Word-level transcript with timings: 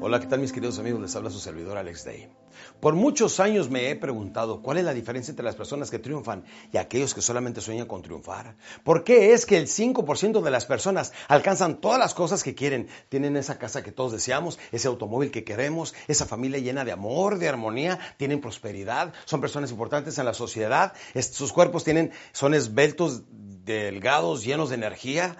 Hola, 0.00 0.20
¿qué 0.20 0.26
tal 0.28 0.38
mis 0.38 0.52
queridos 0.52 0.78
amigos? 0.78 1.00
Les 1.00 1.16
habla 1.16 1.28
su 1.28 1.40
servidor 1.40 1.76
Alex 1.76 2.04
Day. 2.04 2.28
Por 2.78 2.94
muchos 2.94 3.40
años 3.40 3.68
me 3.68 3.90
he 3.90 3.96
preguntado 3.96 4.62
cuál 4.62 4.78
es 4.78 4.84
la 4.84 4.94
diferencia 4.94 5.32
entre 5.32 5.44
las 5.44 5.56
personas 5.56 5.90
que 5.90 5.98
triunfan 5.98 6.44
y 6.72 6.76
aquellos 6.76 7.14
que 7.14 7.20
solamente 7.20 7.60
sueñan 7.60 7.88
con 7.88 8.00
triunfar. 8.00 8.56
¿Por 8.84 9.02
qué 9.02 9.32
es 9.32 9.44
que 9.44 9.56
el 9.56 9.66
5% 9.66 10.40
de 10.40 10.50
las 10.52 10.66
personas 10.66 11.12
alcanzan 11.26 11.80
todas 11.80 11.98
las 11.98 12.14
cosas 12.14 12.44
que 12.44 12.54
quieren? 12.54 12.86
Tienen 13.08 13.36
esa 13.36 13.58
casa 13.58 13.82
que 13.82 13.90
todos 13.90 14.12
deseamos, 14.12 14.60
ese 14.70 14.86
automóvil 14.86 15.32
que 15.32 15.42
queremos, 15.42 15.96
esa 16.06 16.26
familia 16.26 16.60
llena 16.60 16.84
de 16.84 16.92
amor, 16.92 17.38
de 17.38 17.48
armonía, 17.48 17.98
tienen 18.18 18.40
prosperidad, 18.40 19.12
son 19.24 19.40
personas 19.40 19.72
importantes 19.72 20.16
en 20.18 20.26
la 20.26 20.34
sociedad, 20.34 20.92
sus 21.20 21.52
cuerpos 21.52 21.82
tienen, 21.82 22.12
son 22.30 22.54
esbeltos, 22.54 23.24
delgados, 23.64 24.44
llenos 24.44 24.68
de 24.68 24.76
energía 24.76 25.36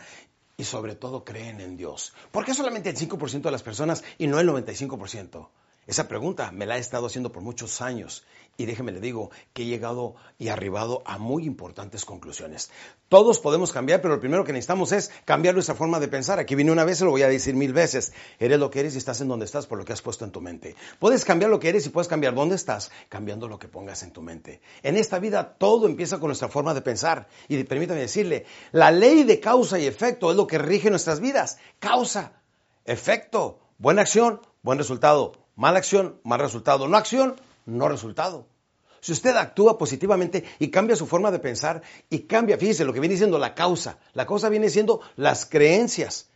y 0.60 0.64
sobre 0.64 0.96
todo 0.96 1.24
creen 1.24 1.60
en 1.60 1.76
Dios. 1.76 2.12
¿Por 2.32 2.44
qué 2.44 2.52
solamente 2.52 2.90
el 2.90 2.96
5% 2.96 3.42
de 3.42 3.50
las 3.52 3.62
personas 3.62 4.02
y 4.18 4.26
no 4.26 4.40
el 4.40 4.48
95%? 4.48 5.48
Esa 5.88 6.06
pregunta 6.06 6.52
me 6.52 6.66
la 6.66 6.76
he 6.76 6.80
estado 6.80 7.06
haciendo 7.06 7.32
por 7.32 7.42
muchos 7.42 7.80
años 7.80 8.22
y 8.58 8.66
déjeme 8.66 8.92
le 8.92 9.00
digo 9.00 9.30
que 9.54 9.62
he 9.62 9.66
llegado 9.66 10.16
y 10.36 10.48
arribado 10.48 11.02
a 11.06 11.16
muy 11.16 11.46
importantes 11.46 12.04
conclusiones. 12.04 12.70
Todos 13.08 13.40
podemos 13.40 13.72
cambiar, 13.72 14.02
pero 14.02 14.16
lo 14.16 14.20
primero 14.20 14.44
que 14.44 14.52
necesitamos 14.52 14.92
es 14.92 15.10
cambiar 15.24 15.54
nuestra 15.54 15.74
forma 15.74 15.98
de 15.98 16.08
pensar. 16.08 16.38
Aquí 16.38 16.54
vine 16.54 16.72
una 16.72 16.84
vez, 16.84 16.98
se 16.98 17.06
lo 17.06 17.10
voy 17.10 17.22
a 17.22 17.28
decir 17.28 17.54
mil 17.54 17.72
veces. 17.72 18.12
Eres 18.38 18.58
lo 18.58 18.70
que 18.70 18.80
eres 18.80 18.96
y 18.96 18.98
estás 18.98 19.22
en 19.22 19.28
donde 19.28 19.46
estás 19.46 19.66
por 19.66 19.78
lo 19.78 19.86
que 19.86 19.94
has 19.94 20.02
puesto 20.02 20.26
en 20.26 20.30
tu 20.30 20.42
mente. 20.42 20.76
Puedes 20.98 21.24
cambiar 21.24 21.50
lo 21.50 21.58
que 21.58 21.70
eres 21.70 21.86
y 21.86 21.88
puedes 21.88 22.08
cambiar 22.08 22.34
dónde 22.34 22.56
estás 22.56 22.90
cambiando 23.08 23.48
lo 23.48 23.58
que 23.58 23.68
pongas 23.68 24.02
en 24.02 24.12
tu 24.12 24.20
mente. 24.20 24.60
En 24.82 24.94
esta 24.98 25.18
vida 25.18 25.54
todo 25.56 25.86
empieza 25.86 26.20
con 26.20 26.28
nuestra 26.28 26.48
forma 26.48 26.74
de 26.74 26.82
pensar. 26.82 27.28
Y 27.48 27.64
permítame 27.64 28.00
decirle, 28.00 28.44
la 28.72 28.90
ley 28.90 29.22
de 29.22 29.40
causa 29.40 29.78
y 29.78 29.86
efecto 29.86 30.30
es 30.30 30.36
lo 30.36 30.46
que 30.46 30.58
rige 30.58 30.90
nuestras 30.90 31.20
vidas. 31.20 31.56
Causa, 31.78 32.42
efecto, 32.84 33.58
buena 33.78 34.02
acción, 34.02 34.42
buen 34.60 34.76
resultado 34.76 35.47
Mala 35.58 35.80
acción, 35.80 36.20
mal 36.22 36.38
resultado. 36.38 36.86
No 36.86 36.96
acción, 36.96 37.34
no 37.66 37.88
resultado. 37.88 38.46
Si 39.00 39.10
usted 39.10 39.34
actúa 39.34 39.76
positivamente 39.76 40.44
y 40.60 40.70
cambia 40.70 40.94
su 40.94 41.04
forma 41.04 41.32
de 41.32 41.40
pensar 41.40 41.82
y 42.08 42.20
cambia, 42.20 42.56
fíjese 42.56 42.84
lo 42.84 42.92
que 42.92 43.00
viene 43.00 43.16
siendo 43.16 43.38
la 43.38 43.56
causa. 43.56 43.98
La 44.12 44.24
causa 44.24 44.50
viene 44.50 44.70
siendo 44.70 45.00
las 45.16 45.46
creencias. 45.46 46.28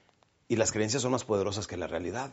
Y 0.49 0.57
las 0.57 0.73
creencias 0.73 1.03
son 1.03 1.13
más 1.13 1.23
poderosas 1.23 1.69
que 1.69 1.77
la 1.77 1.87
realidad. 1.87 2.33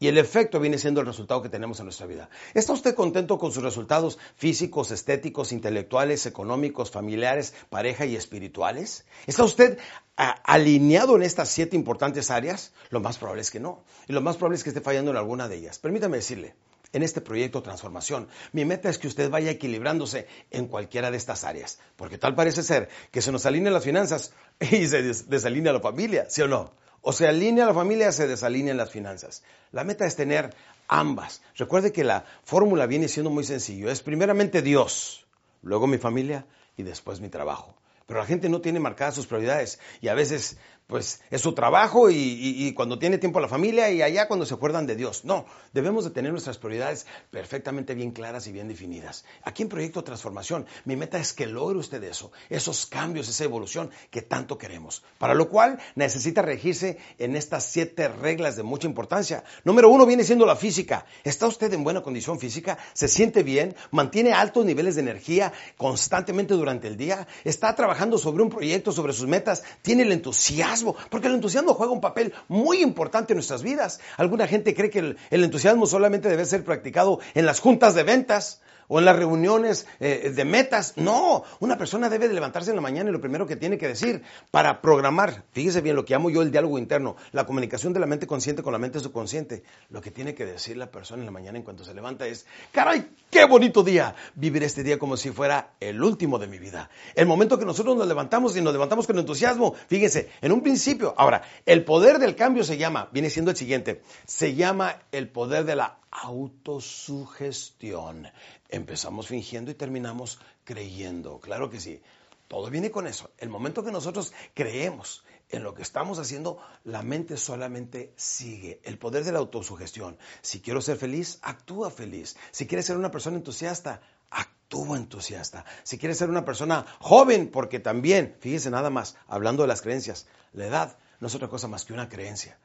Y 0.00 0.06
el 0.06 0.16
efecto 0.16 0.60
viene 0.60 0.78
siendo 0.78 1.00
el 1.00 1.06
resultado 1.06 1.42
que 1.42 1.48
tenemos 1.48 1.80
en 1.80 1.86
nuestra 1.86 2.06
vida. 2.06 2.30
¿Está 2.54 2.72
usted 2.72 2.94
contento 2.94 3.36
con 3.36 3.50
sus 3.50 3.64
resultados 3.64 4.18
físicos, 4.36 4.92
estéticos, 4.92 5.50
intelectuales, 5.50 6.24
económicos, 6.26 6.92
familiares, 6.92 7.52
pareja 7.68 8.06
y 8.06 8.14
espirituales? 8.14 9.06
¿Está 9.26 9.42
usted 9.42 9.78
alineado 10.16 11.16
en 11.16 11.22
estas 11.22 11.48
siete 11.48 11.74
importantes 11.74 12.30
áreas? 12.30 12.72
Lo 12.90 13.00
más 13.00 13.18
probable 13.18 13.42
es 13.42 13.50
que 13.50 13.58
no. 13.58 13.82
Y 14.06 14.12
lo 14.12 14.20
más 14.20 14.36
probable 14.36 14.56
es 14.56 14.62
que 14.62 14.70
esté 14.70 14.80
fallando 14.80 15.10
en 15.10 15.16
alguna 15.16 15.48
de 15.48 15.56
ellas. 15.56 15.80
Permítame 15.80 16.18
decirle, 16.18 16.54
en 16.92 17.02
este 17.02 17.20
proyecto 17.20 17.62
Transformación, 17.62 18.28
mi 18.52 18.64
meta 18.64 18.88
es 18.88 18.98
que 18.98 19.08
usted 19.08 19.28
vaya 19.30 19.50
equilibrándose 19.50 20.28
en 20.52 20.68
cualquiera 20.68 21.10
de 21.10 21.16
estas 21.16 21.42
áreas. 21.42 21.80
Porque 21.96 22.18
tal 22.18 22.36
parece 22.36 22.62
ser 22.62 22.88
que 23.10 23.20
se 23.20 23.32
nos 23.32 23.46
alineen 23.46 23.74
las 23.74 23.84
finanzas 23.84 24.32
y 24.60 24.86
se 24.86 25.02
desalinea 25.02 25.72
la 25.72 25.80
familia, 25.80 26.26
¿sí 26.30 26.40
o 26.42 26.46
no? 26.46 26.72
O 27.00 27.12
se 27.12 27.26
alinea 27.26 27.66
la 27.66 27.74
familia, 27.74 28.12
se 28.12 28.26
desalinean 28.26 28.76
las 28.76 28.90
finanzas. 28.90 29.42
La 29.72 29.84
meta 29.84 30.06
es 30.06 30.16
tener 30.16 30.54
ambas. 30.88 31.42
Recuerde 31.56 31.92
que 31.92 32.04
la 32.04 32.24
fórmula 32.44 32.86
viene 32.86 33.08
siendo 33.08 33.30
muy 33.30 33.44
sencillo. 33.44 33.90
Es 33.90 34.02
primeramente 34.02 34.62
Dios, 34.62 35.26
luego 35.62 35.86
mi 35.86 35.98
familia 35.98 36.46
y 36.76 36.82
después 36.82 37.20
mi 37.20 37.28
trabajo. 37.28 37.74
Pero 38.06 38.20
la 38.20 38.26
gente 38.26 38.48
no 38.48 38.60
tiene 38.60 38.80
marcadas 38.80 39.14
sus 39.14 39.26
prioridades 39.26 39.78
y 40.00 40.08
a 40.08 40.14
veces 40.14 40.56
pues 40.88 41.20
es 41.30 41.42
su 41.42 41.52
trabajo 41.52 42.08
y, 42.10 42.72
cuando 42.72 42.98
tiene 42.98 43.18
tiempo 43.18 43.40
la 43.40 43.48
familia 43.48 43.90
y 43.90 44.00
allá 44.00 44.26
cuando 44.26 44.46
se 44.46 44.54
acuerdan 44.54 44.86
de 44.86 44.96
Dios. 44.96 45.22
No, 45.22 45.44
debemos 45.74 46.04
de 46.04 46.10
tener 46.10 46.32
nuestras 46.32 46.56
prioridades 46.56 47.06
perfectamente 47.30 47.94
bien 47.94 48.10
claras 48.10 48.46
y 48.46 48.52
bien 48.52 48.68
definidas. 48.68 49.26
Aquí 49.42 49.62
en 49.62 49.68
Proyecto 49.68 50.02
Transformación, 50.02 50.64
mi 50.86 50.96
meta 50.96 51.18
es 51.18 51.34
que 51.34 51.46
logre 51.46 51.78
usted 51.78 52.02
eso, 52.04 52.32
esos 52.48 52.86
cambios, 52.86 53.28
esa 53.28 53.44
evolución 53.44 53.90
que 54.10 54.22
tanto 54.22 54.56
queremos. 54.56 55.04
Para 55.18 55.34
lo 55.34 55.50
cual 55.50 55.78
necesita 55.94 56.40
regirse 56.40 56.96
en 57.18 57.36
estas 57.36 57.64
siete 57.64 58.08
reglas 58.08 58.56
de 58.56 58.62
mucha 58.62 58.86
importancia. 58.86 59.44
Número 59.64 59.90
uno 59.90 60.06
viene 60.06 60.24
siendo 60.24 60.46
la 60.46 60.56
física. 60.56 61.04
¿Está 61.22 61.46
usted 61.46 61.70
en 61.74 61.84
buena 61.84 62.02
condición 62.02 62.40
física? 62.40 62.78
¿Se 62.94 63.08
siente 63.08 63.42
bien? 63.42 63.76
¿Mantiene 63.90 64.32
altos 64.32 64.64
niveles 64.64 64.94
de 64.94 65.02
energía 65.02 65.52
constantemente 65.76 66.54
durante 66.54 66.88
el 66.88 66.96
día? 66.96 67.28
¿Está 67.44 67.74
trabajando 67.74 68.16
sobre 68.16 68.42
un 68.42 68.48
proyecto, 68.48 68.90
sobre 68.90 69.12
sus 69.12 69.26
metas? 69.26 69.62
¿Tiene 69.82 70.04
el 70.04 70.12
entusiasmo? 70.12 70.77
Porque 70.84 71.28
el 71.28 71.34
entusiasmo 71.34 71.74
juega 71.74 71.92
un 71.92 72.00
papel 72.00 72.34
muy 72.48 72.82
importante 72.82 73.32
en 73.32 73.36
nuestras 73.36 73.62
vidas. 73.62 74.00
Alguna 74.16 74.46
gente 74.46 74.74
cree 74.74 74.90
que 74.90 75.16
el 75.30 75.44
entusiasmo 75.44 75.86
solamente 75.86 76.28
debe 76.28 76.44
ser 76.44 76.64
practicado 76.64 77.20
en 77.34 77.46
las 77.46 77.60
juntas 77.60 77.94
de 77.94 78.02
ventas 78.02 78.60
o 78.88 78.98
en 78.98 79.04
las 79.04 79.16
reuniones 79.16 79.86
eh, 80.00 80.32
de 80.34 80.44
metas. 80.44 80.94
No, 80.96 81.44
una 81.60 81.78
persona 81.78 82.08
debe 82.08 82.28
de 82.28 82.34
levantarse 82.34 82.70
en 82.70 82.76
la 82.76 82.82
mañana 82.82 83.10
y 83.10 83.12
lo 83.12 83.20
primero 83.20 83.46
que 83.46 83.56
tiene 83.56 83.78
que 83.78 83.88
decir 83.88 84.22
para 84.50 84.80
programar, 84.80 85.44
fíjese 85.52 85.80
bien 85.80 85.96
lo 85.96 86.04
que 86.04 86.14
llamo 86.14 86.30
yo 86.30 86.42
el 86.42 86.50
diálogo 86.50 86.78
interno, 86.78 87.16
la 87.32 87.46
comunicación 87.46 87.92
de 87.92 88.00
la 88.00 88.06
mente 88.06 88.26
consciente 88.26 88.62
con 88.62 88.72
la 88.72 88.78
mente 88.78 89.00
subconsciente. 89.00 89.62
Lo 89.90 90.00
que 90.00 90.10
tiene 90.10 90.34
que 90.34 90.46
decir 90.46 90.76
la 90.76 90.90
persona 90.90 91.20
en 91.20 91.26
la 91.26 91.32
mañana 91.32 91.58
en 91.58 91.64
cuanto 91.64 91.84
se 91.84 91.94
levanta 91.94 92.26
es, 92.26 92.46
caray, 92.72 93.08
qué 93.30 93.44
bonito 93.44 93.82
día, 93.82 94.14
vivir 94.34 94.62
este 94.62 94.82
día 94.82 94.98
como 94.98 95.16
si 95.16 95.30
fuera 95.30 95.74
el 95.80 96.02
último 96.02 96.38
de 96.38 96.46
mi 96.46 96.58
vida. 96.58 96.90
El 97.14 97.26
momento 97.26 97.58
que 97.58 97.64
nosotros 97.64 97.96
nos 97.96 98.08
levantamos 98.08 98.56
y 98.56 98.60
nos 98.60 98.72
levantamos 98.72 99.06
con 99.06 99.18
entusiasmo, 99.18 99.74
fíjese, 99.88 100.30
en 100.40 100.52
un 100.52 100.62
principio, 100.62 101.14
ahora, 101.16 101.42
el 101.66 101.84
poder 101.84 102.18
del 102.18 102.34
cambio 102.34 102.64
se 102.64 102.78
llama, 102.78 103.08
viene 103.12 103.30
siendo 103.30 103.50
el 103.50 103.56
siguiente, 103.56 104.02
se 104.26 104.54
llama 104.54 104.96
el 105.12 105.28
poder 105.28 105.64
de 105.64 105.76
la 105.76 105.98
autosugestión. 106.10 108.28
Empezamos 108.68 109.28
fingiendo 109.28 109.70
y 109.70 109.74
terminamos 109.74 110.38
creyendo. 110.64 111.40
Claro 111.40 111.70
que 111.70 111.80
sí. 111.80 112.02
Todo 112.48 112.70
viene 112.70 112.90
con 112.90 113.06
eso. 113.06 113.30
El 113.38 113.50
momento 113.50 113.84
que 113.84 113.92
nosotros 113.92 114.32
creemos 114.54 115.22
en 115.50 115.62
lo 115.62 115.74
que 115.74 115.82
estamos 115.82 116.18
haciendo, 116.18 116.58
la 116.84 117.02
mente 117.02 117.36
solamente 117.36 118.12
sigue. 118.16 118.80
El 118.84 118.98
poder 118.98 119.24
de 119.24 119.32
la 119.32 119.38
autosugestión. 119.38 120.18
Si 120.40 120.60
quiero 120.60 120.80
ser 120.80 120.96
feliz, 120.96 121.38
actúa 121.42 121.90
feliz. 121.90 122.36
Si 122.50 122.66
quieres 122.66 122.86
ser 122.86 122.96
una 122.96 123.10
persona 123.10 123.36
entusiasta, 123.36 124.00
actúa 124.30 124.96
entusiasta. 124.96 125.64
Si 125.82 125.98
quieres 125.98 126.18
ser 126.18 126.30
una 126.30 126.44
persona 126.44 126.86
joven, 127.00 127.50
porque 127.50 127.80
también, 127.80 128.36
fíjese 128.40 128.70
nada 128.70 128.90
más, 128.90 129.16
hablando 129.26 129.62
de 129.62 129.68
las 129.68 129.82
creencias, 129.82 130.26
la 130.52 130.66
edad 130.66 130.98
no 131.20 131.28
es 131.28 131.34
otra 131.34 131.48
cosa 131.48 131.68
más 131.68 131.84
que 131.84 131.92
una 131.92 132.08
creencia. 132.08 132.58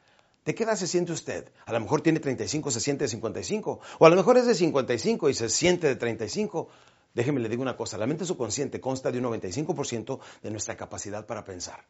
¿De 0.45 0.53
qué 0.53 0.63
edad 0.63 0.75
se 0.75 0.87
siente 0.87 1.13
usted? 1.13 1.49
A 1.65 1.71
lo 1.71 1.79
mejor 1.79 2.01
tiene 2.01 2.19
35, 2.19 2.71
se 2.71 2.81
siente 2.81 3.05
de 3.05 3.09
55. 3.09 3.79
O 3.99 4.05
a 4.05 4.09
lo 4.09 4.15
mejor 4.15 4.37
es 4.37 4.45
de 4.45 4.55
55 4.55 5.29
y 5.29 5.33
se 5.33 5.49
siente 5.49 5.87
de 5.87 5.95
35. 5.95 6.67
Déjeme 7.13 7.39
le 7.39 7.47
digo 7.47 7.61
una 7.61 7.77
cosa, 7.77 7.97
la 7.97 8.07
mente 8.07 8.25
subconsciente 8.25 8.81
consta 8.81 9.11
de 9.11 9.19
un 9.19 9.25
95% 9.25 10.19
de 10.41 10.51
nuestra 10.51 10.75
capacidad 10.75 11.25
para 11.25 11.43
pensar. 11.43 11.85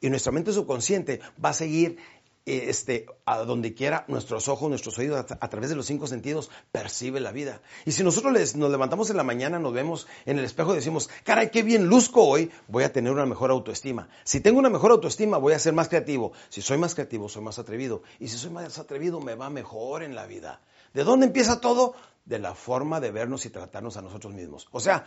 Y 0.00 0.10
nuestra 0.10 0.32
mente 0.32 0.52
subconsciente 0.52 1.20
va 1.42 1.48
a 1.48 1.54
seguir 1.54 1.96
este, 2.46 3.06
a 3.24 3.38
donde 3.38 3.74
quiera 3.74 4.04
nuestros 4.06 4.46
ojos, 4.46 4.68
nuestros 4.68 4.96
oídos, 4.98 5.26
a, 5.28 5.48
través 5.48 5.68
de 5.68 5.74
los 5.74 5.84
cinco 5.84 6.06
sentidos, 6.06 6.48
percibe 6.70 7.18
la 7.18 7.32
vida. 7.32 7.60
Y 7.84 7.90
si 7.90 8.04
nosotros 8.04 8.32
nos 8.54 8.70
levantamos 8.70 9.10
en 9.10 9.16
la 9.16 9.24
mañana, 9.24 9.58
nos 9.58 9.72
vemos 9.72 10.06
en 10.26 10.38
el 10.38 10.44
espejo 10.44 10.72
y 10.72 10.76
decimos, 10.76 11.10
caray, 11.24 11.50
qué 11.50 11.64
bien 11.64 11.88
luzco 11.88 12.24
hoy, 12.24 12.52
voy 12.68 12.84
a 12.84 12.92
tener 12.92 13.12
una 13.12 13.26
mejor 13.26 13.50
autoestima. 13.50 14.08
Si 14.22 14.40
tengo 14.40 14.60
una 14.60 14.70
mejor 14.70 14.92
autoestima, 14.92 15.38
voy 15.38 15.54
a 15.54 15.58
ser 15.58 15.72
más 15.72 15.88
creativo. 15.88 16.32
Si 16.48 16.62
soy 16.62 16.78
más 16.78 16.94
creativo, 16.94 17.28
soy 17.28 17.42
más 17.42 17.58
atrevido. 17.58 18.02
Y 18.20 18.28
si 18.28 18.38
soy 18.38 18.50
más 18.50 18.78
atrevido, 18.78 19.20
me 19.20 19.34
va 19.34 19.50
mejor 19.50 20.04
en 20.04 20.14
la 20.14 20.26
vida. 20.26 20.60
¿De 20.94 21.02
dónde 21.02 21.26
empieza 21.26 21.60
todo? 21.60 21.96
De 22.24 22.38
la 22.38 22.54
forma 22.54 23.00
de 23.00 23.10
vernos 23.10 23.44
y 23.44 23.50
tratarnos 23.50 23.96
a 23.96 24.02
nosotros 24.02 24.32
mismos. 24.32 24.68
O 24.70 24.78
sea, 24.78 25.04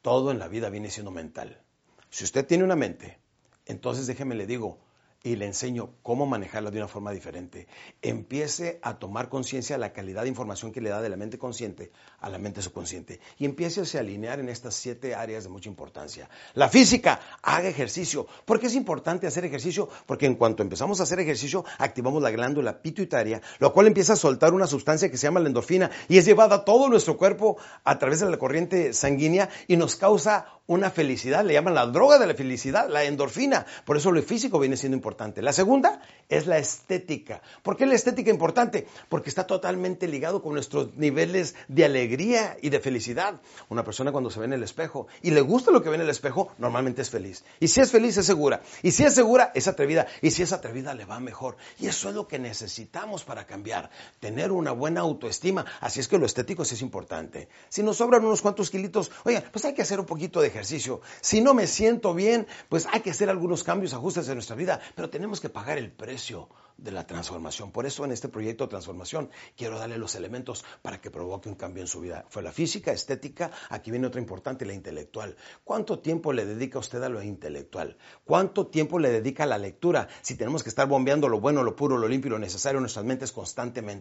todo 0.00 0.30
en 0.30 0.38
la 0.38 0.48
vida 0.48 0.70
viene 0.70 0.90
siendo 0.90 1.10
mental. 1.10 1.60
Si 2.08 2.24
usted 2.24 2.46
tiene 2.46 2.64
una 2.64 2.74
mente, 2.74 3.18
entonces 3.66 4.06
déjeme 4.06 4.34
le 4.34 4.46
digo, 4.46 4.78
y 5.22 5.36
le 5.36 5.46
enseño 5.46 5.90
cómo 6.02 6.26
manejarla 6.26 6.70
de 6.70 6.78
una 6.78 6.88
forma 6.88 7.12
diferente. 7.12 7.66
Empiece 8.00 8.78
a 8.82 8.98
tomar 8.98 9.28
conciencia 9.28 9.76
de 9.76 9.80
la 9.80 9.92
calidad 9.92 10.22
de 10.22 10.28
información 10.28 10.72
que 10.72 10.80
le 10.80 10.90
da 10.90 11.02
de 11.02 11.10
la 11.10 11.16
mente 11.16 11.38
consciente 11.38 11.92
a 12.20 12.30
la 12.30 12.38
mente 12.38 12.62
subconsciente 12.62 13.20
y 13.38 13.44
empiece 13.44 13.80
a 13.80 14.00
alinear 14.00 14.40
en 14.40 14.48
estas 14.48 14.74
siete 14.74 15.14
áreas 15.14 15.44
de 15.44 15.50
mucha 15.50 15.68
importancia. 15.68 16.28
La 16.54 16.68
física, 16.68 17.20
haga 17.42 17.68
ejercicio. 17.68 18.26
¿Por 18.44 18.60
qué 18.60 18.66
es 18.66 18.74
importante 18.74 19.26
hacer 19.26 19.44
ejercicio? 19.44 19.88
Porque 20.06 20.26
en 20.26 20.36
cuanto 20.36 20.62
empezamos 20.62 21.00
a 21.00 21.02
hacer 21.02 21.20
ejercicio, 21.20 21.64
activamos 21.78 22.22
la 22.22 22.30
glándula 22.30 22.80
pituitaria, 22.80 23.42
lo 23.58 23.72
cual 23.72 23.86
empieza 23.86 24.14
a 24.14 24.16
soltar 24.16 24.54
una 24.54 24.66
sustancia 24.66 25.10
que 25.10 25.18
se 25.18 25.26
llama 25.26 25.40
la 25.40 25.48
endorfina 25.48 25.90
y 26.08 26.18
es 26.18 26.24
llevada 26.24 26.56
a 26.56 26.64
todo 26.64 26.88
nuestro 26.88 27.16
cuerpo 27.16 27.58
a 27.84 27.98
través 27.98 28.20
de 28.20 28.30
la 28.30 28.38
corriente 28.38 28.94
sanguínea 28.94 29.50
y 29.68 29.76
nos 29.76 29.96
causa 29.96 30.46
una 30.66 30.90
felicidad, 30.90 31.44
le 31.44 31.54
llaman 31.54 31.74
la 31.74 31.86
droga 31.86 32.18
de 32.18 32.28
la 32.28 32.34
felicidad, 32.34 32.88
la 32.88 33.02
endorfina. 33.02 33.66
Por 33.84 33.96
eso 33.96 34.12
lo 34.12 34.22
físico 34.22 34.60
viene 34.60 34.76
siendo 34.76 34.94
importante. 34.94 35.09
La 35.42 35.52
segunda 35.52 36.00
es 36.28 36.46
la 36.46 36.58
estética. 36.58 37.42
¿Por 37.62 37.76
qué 37.76 37.86
la 37.86 37.94
estética 37.94 38.30
importante? 38.30 38.86
Porque 39.08 39.28
está 39.28 39.46
totalmente 39.46 40.06
ligado 40.06 40.42
con 40.42 40.54
nuestros 40.54 40.94
niveles 40.96 41.54
de 41.68 41.84
alegría 41.84 42.56
y 42.62 42.70
de 42.70 42.80
felicidad. 42.80 43.40
Una 43.68 43.84
persona 43.84 44.12
cuando 44.12 44.30
se 44.30 44.38
ve 44.38 44.46
en 44.46 44.52
el 44.52 44.62
espejo 44.62 45.08
y 45.22 45.30
le 45.32 45.40
gusta 45.40 45.70
lo 45.70 45.82
que 45.82 45.88
ve 45.88 45.96
en 45.96 46.02
el 46.02 46.10
espejo, 46.10 46.52
normalmente 46.58 47.02
es 47.02 47.10
feliz. 47.10 47.44
Y 47.58 47.68
si 47.68 47.80
es 47.80 47.90
feliz, 47.90 48.16
es 48.16 48.26
segura. 48.26 48.62
Y 48.82 48.92
si 48.92 49.04
es 49.04 49.14
segura, 49.14 49.50
es 49.54 49.66
atrevida. 49.68 50.06
Y 50.22 50.30
si 50.30 50.42
es 50.42 50.52
atrevida, 50.52 50.94
le 50.94 51.04
va 51.04 51.18
mejor. 51.18 51.56
Y 51.78 51.88
eso 51.88 52.08
es 52.08 52.14
lo 52.14 52.28
que 52.28 52.38
necesitamos 52.38 53.24
para 53.24 53.46
cambiar. 53.46 53.90
Tener 54.20 54.52
una 54.52 54.72
buena 54.72 55.00
autoestima. 55.00 55.64
Así 55.80 56.00
es 56.00 56.08
que 56.08 56.18
lo 56.18 56.26
estético 56.26 56.64
sí 56.64 56.74
es 56.74 56.82
importante. 56.82 57.48
Si 57.68 57.82
nos 57.82 57.96
sobran 57.96 58.24
unos 58.24 58.42
cuantos 58.42 58.70
kilitos, 58.70 59.10
oigan, 59.24 59.44
pues 59.52 59.64
hay 59.64 59.74
que 59.74 59.82
hacer 59.82 59.98
un 59.98 60.06
poquito 60.06 60.40
de 60.40 60.48
ejercicio. 60.48 61.00
Si 61.20 61.40
no 61.40 61.54
me 61.54 61.66
siento 61.66 62.14
bien, 62.14 62.46
pues 62.68 62.86
hay 62.92 63.00
que 63.00 63.10
hacer 63.10 63.28
algunos 63.28 63.64
cambios, 63.64 63.92
ajustes 63.94 64.28
en 64.28 64.34
nuestra 64.34 64.56
vida. 64.56 64.80
Pero 65.00 65.08
tenemos 65.08 65.40
que 65.40 65.48
pagar 65.48 65.78
el 65.78 65.90
precio 65.90 66.50
de 66.82 66.90
la 66.90 67.06
transformación. 67.06 67.72
Por 67.72 67.86
eso 67.86 68.04
en 68.04 68.12
este 68.12 68.28
proyecto 68.28 68.64
de 68.64 68.70
transformación 68.70 69.30
quiero 69.56 69.78
darle 69.78 69.98
los 69.98 70.14
elementos 70.14 70.64
para 70.82 71.00
que 71.00 71.10
provoque 71.10 71.48
un 71.48 71.54
cambio 71.54 71.82
en 71.82 71.86
su 71.86 72.00
vida. 72.00 72.24
Fue 72.28 72.42
la 72.42 72.52
física, 72.52 72.92
estética, 72.92 73.50
aquí 73.68 73.90
viene 73.90 74.06
otra 74.06 74.20
importante, 74.20 74.64
la 74.66 74.74
intelectual. 74.74 75.36
¿Cuánto 75.64 75.98
tiempo 75.98 76.32
le 76.32 76.44
dedica 76.44 76.78
usted 76.78 77.02
a 77.02 77.08
lo 77.08 77.22
intelectual? 77.22 77.96
¿Cuánto 78.24 78.66
tiempo 78.66 78.98
le 78.98 79.10
dedica 79.10 79.44
a 79.44 79.46
la 79.46 79.58
lectura 79.58 80.08
si 80.22 80.34
tenemos 80.36 80.62
que 80.62 80.68
estar 80.68 80.88
bombeando 80.88 81.28
lo 81.28 81.40
bueno, 81.40 81.62
lo 81.62 81.76
puro, 81.76 81.96
lo 81.96 82.08
limpio 82.08 82.28
y 82.28 82.32
lo 82.32 82.38
necesario 82.38 82.78
en 82.78 82.82
nuestras 82.82 83.04
mentes 83.04 83.32
constantemente? 83.32 84.00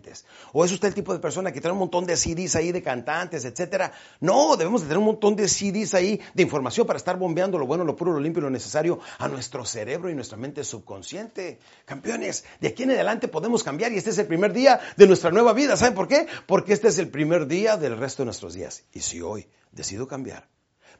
¿O 0.53 0.65
es 0.65 0.71
usted 0.71 0.87
el 0.87 0.93
tipo 0.93 1.13
de 1.13 1.19
persona 1.19 1.51
que 1.51 1.61
tiene 1.61 1.73
un 1.73 1.79
montón 1.79 2.05
de 2.05 2.15
CDs 2.15 2.55
ahí 2.55 2.71
de 2.71 2.81
cantantes, 2.81 3.45
etcétera? 3.45 3.91
No, 4.19 4.55
debemos 4.55 4.81
de 4.81 4.87
tener 4.87 4.97
un 4.97 5.05
montón 5.05 5.35
de 5.35 5.47
CDs 5.47 5.93
ahí 5.93 6.19
de 6.33 6.43
información 6.43 6.87
para 6.87 6.97
estar 6.97 7.17
bombeando 7.17 7.57
lo 7.57 7.67
bueno, 7.67 7.83
lo 7.83 7.95
puro, 7.95 8.13
lo 8.13 8.19
limpio 8.19 8.39
y 8.39 8.43
lo 8.43 8.49
necesario 8.49 8.99
a 9.17 9.27
nuestro 9.27 9.65
cerebro 9.65 10.09
y 10.09 10.15
nuestra 10.15 10.37
mente 10.37 10.63
subconsciente. 10.63 11.59
Campeones, 11.85 12.45
de 12.59 12.68
aquí 12.69 12.83
en 12.83 12.91
adelante 12.91 13.27
podemos 13.27 13.63
cambiar 13.63 13.91
y 13.91 13.97
este 13.97 14.09
es 14.09 14.17
el 14.17 14.27
primer 14.27 14.53
día 14.53 14.79
de 14.97 15.07
nuestra 15.07 15.31
nueva 15.31 15.53
vida. 15.53 15.77
¿Saben 15.77 15.93
por 15.93 16.07
qué? 16.07 16.27
Porque 16.47 16.73
este 16.73 16.87
es 16.87 16.97
el 16.99 17.09
primer 17.09 17.47
día 17.47 17.77
del 17.77 17.97
resto 17.97 18.23
de 18.23 18.25
nuestros 18.25 18.53
días. 18.53 18.83
Y 18.93 19.01
si 19.01 19.21
hoy 19.21 19.47
decido 19.71 20.07
cambiar, 20.07 20.47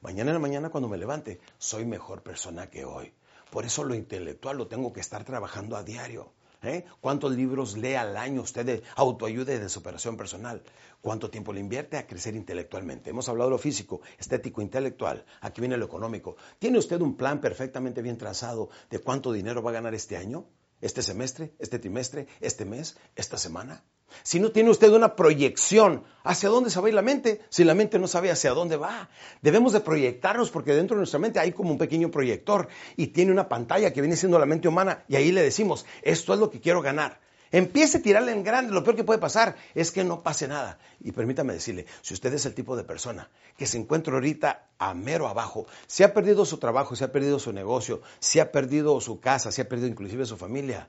mañana 0.02 0.32
en 0.32 0.36
la 0.36 0.40
mañana 0.40 0.70
cuando 0.70 0.90
me 0.90 0.98
levante, 0.98 1.40
soy 1.58 1.86
mejor 1.86 2.22
persona 2.22 2.70
que 2.70 2.86
hoy. 2.86 3.14
Por 3.50 3.66
eso 3.66 3.84
lo 3.84 3.96
intelectual 3.96 4.58
lo 4.58 4.68
tengo 4.68 4.94
que 4.94 5.00
estar 5.00 5.24
trabajando 5.24 5.76
a 5.76 5.84
diario. 5.84 6.34
¿Eh? 6.62 6.84
¿Cuántos 7.00 7.32
libros 7.32 7.78
lee 7.78 7.94
al 7.94 8.18
año 8.18 8.42
usted 8.42 8.66
de 8.66 8.84
autoayuda 8.96 9.54
y 9.54 9.60
de 9.60 9.70
superación 9.70 10.18
personal? 10.18 10.62
¿Cuánto 11.00 11.30
tiempo 11.30 11.54
le 11.54 11.62
invierte 11.62 11.96
a 11.96 12.06
crecer 12.06 12.36
intelectualmente? 12.36 13.12
Hemos 13.12 13.30
hablado 13.30 13.50
de 13.50 13.56
lo 13.56 13.58
físico, 13.58 14.02
estético, 14.18 14.62
intelectual. 14.62 15.26
Aquí 15.40 15.62
viene 15.62 15.78
lo 15.78 15.86
económico. 15.86 16.36
¿Tiene 16.60 16.78
usted 16.78 17.00
un 17.00 17.16
plan 17.16 17.40
perfectamente 17.40 18.02
bien 18.02 18.18
trazado 18.18 18.70
de 18.90 19.00
cuánto 19.00 19.32
dinero 19.32 19.64
va 19.64 19.72
a 19.72 19.76
ganar 19.76 19.96
este 19.96 20.18
año? 20.18 20.48
Este 20.82 21.02
semestre, 21.02 21.54
este 21.60 21.80
trimestre, 21.80 22.28
este 22.42 22.66
mes, 22.66 22.98
esta 23.16 23.38
semana. 23.38 23.84
Si 24.24 24.40
no 24.40 24.52
tiene 24.52 24.70
usted 24.70 24.92
una 24.92 25.16
proyección 25.16 26.04
hacia 26.24 26.50
dónde 26.50 26.70
se 26.70 26.80
va 26.80 26.88
a 26.88 26.90
ir 26.90 26.96
la 26.96 27.02
mente, 27.02 27.42
si 27.50 27.64
la 27.64 27.76
mente 27.76 28.00
no 28.00 28.08
sabe 28.08 28.32
hacia 28.32 28.52
dónde 28.52 28.76
va, 28.76 29.10
debemos 29.42 29.74
de 29.74 29.82
proyectarnos 29.82 30.50
porque 30.50 30.74
dentro 30.74 30.96
de 30.96 31.02
nuestra 31.02 31.20
mente 31.20 31.40
hay 31.40 31.52
como 31.52 31.72
un 31.72 31.78
pequeño 31.78 32.10
proyector 32.10 32.68
y 32.98 33.08
tiene 33.08 33.32
una 33.32 33.50
pantalla 33.50 33.94
que 33.94 34.02
viene 34.02 34.16
siendo 34.16 34.40
la 34.40 34.46
mente 34.46 34.68
humana 34.68 35.04
y 35.08 35.16
ahí 35.16 35.32
le 35.32 35.44
decimos, 35.44 35.86
esto 36.02 36.34
es 36.34 36.40
lo 36.40 36.50
que 36.50 36.60
quiero 36.60 36.82
ganar. 36.82 37.20
Empiece 37.52 37.98
a 37.98 38.02
tirarle 38.02 38.32
en 38.32 38.44
grande. 38.44 38.74
Lo 38.74 38.84
peor 38.84 38.96
que 38.96 39.04
puede 39.04 39.20
pasar 39.20 39.56
es 39.74 39.92
que 39.92 40.04
no 40.04 40.22
pase 40.22 40.48
nada. 40.48 40.78
Y 41.00 41.12
permítame 41.12 41.54
decirle, 41.54 41.88
si 42.02 42.14
usted 42.14 42.34
es 42.34 42.46
el 42.46 42.54
tipo 42.54 42.76
de 42.76 42.84
persona 42.84 43.30
que 43.58 43.66
se 43.66 43.78
encuentra 43.78 44.14
ahorita 44.14 44.68
a 44.78 44.94
mero 44.94 45.28
abajo, 45.28 45.66
si 45.88 46.04
ha 46.04 46.14
perdido 46.14 46.46
su 46.46 46.58
trabajo, 46.58 46.96
si 46.96 47.04
ha 47.04 47.12
perdido 47.12 47.40
su 47.40 47.52
negocio, 47.52 48.02
si 48.20 48.40
ha 48.40 48.52
perdido 48.52 49.00
su 49.02 49.20
casa, 49.20 49.52
si 49.52 49.62
ha 49.62 49.70
perdido 49.70 49.90
inclusive 49.90 50.26
su 50.26 50.38
familia, 50.38 50.88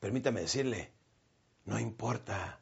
permítame 0.00 0.42
decirle, 0.42 0.90
no 1.64 1.78
importa. 1.78 2.60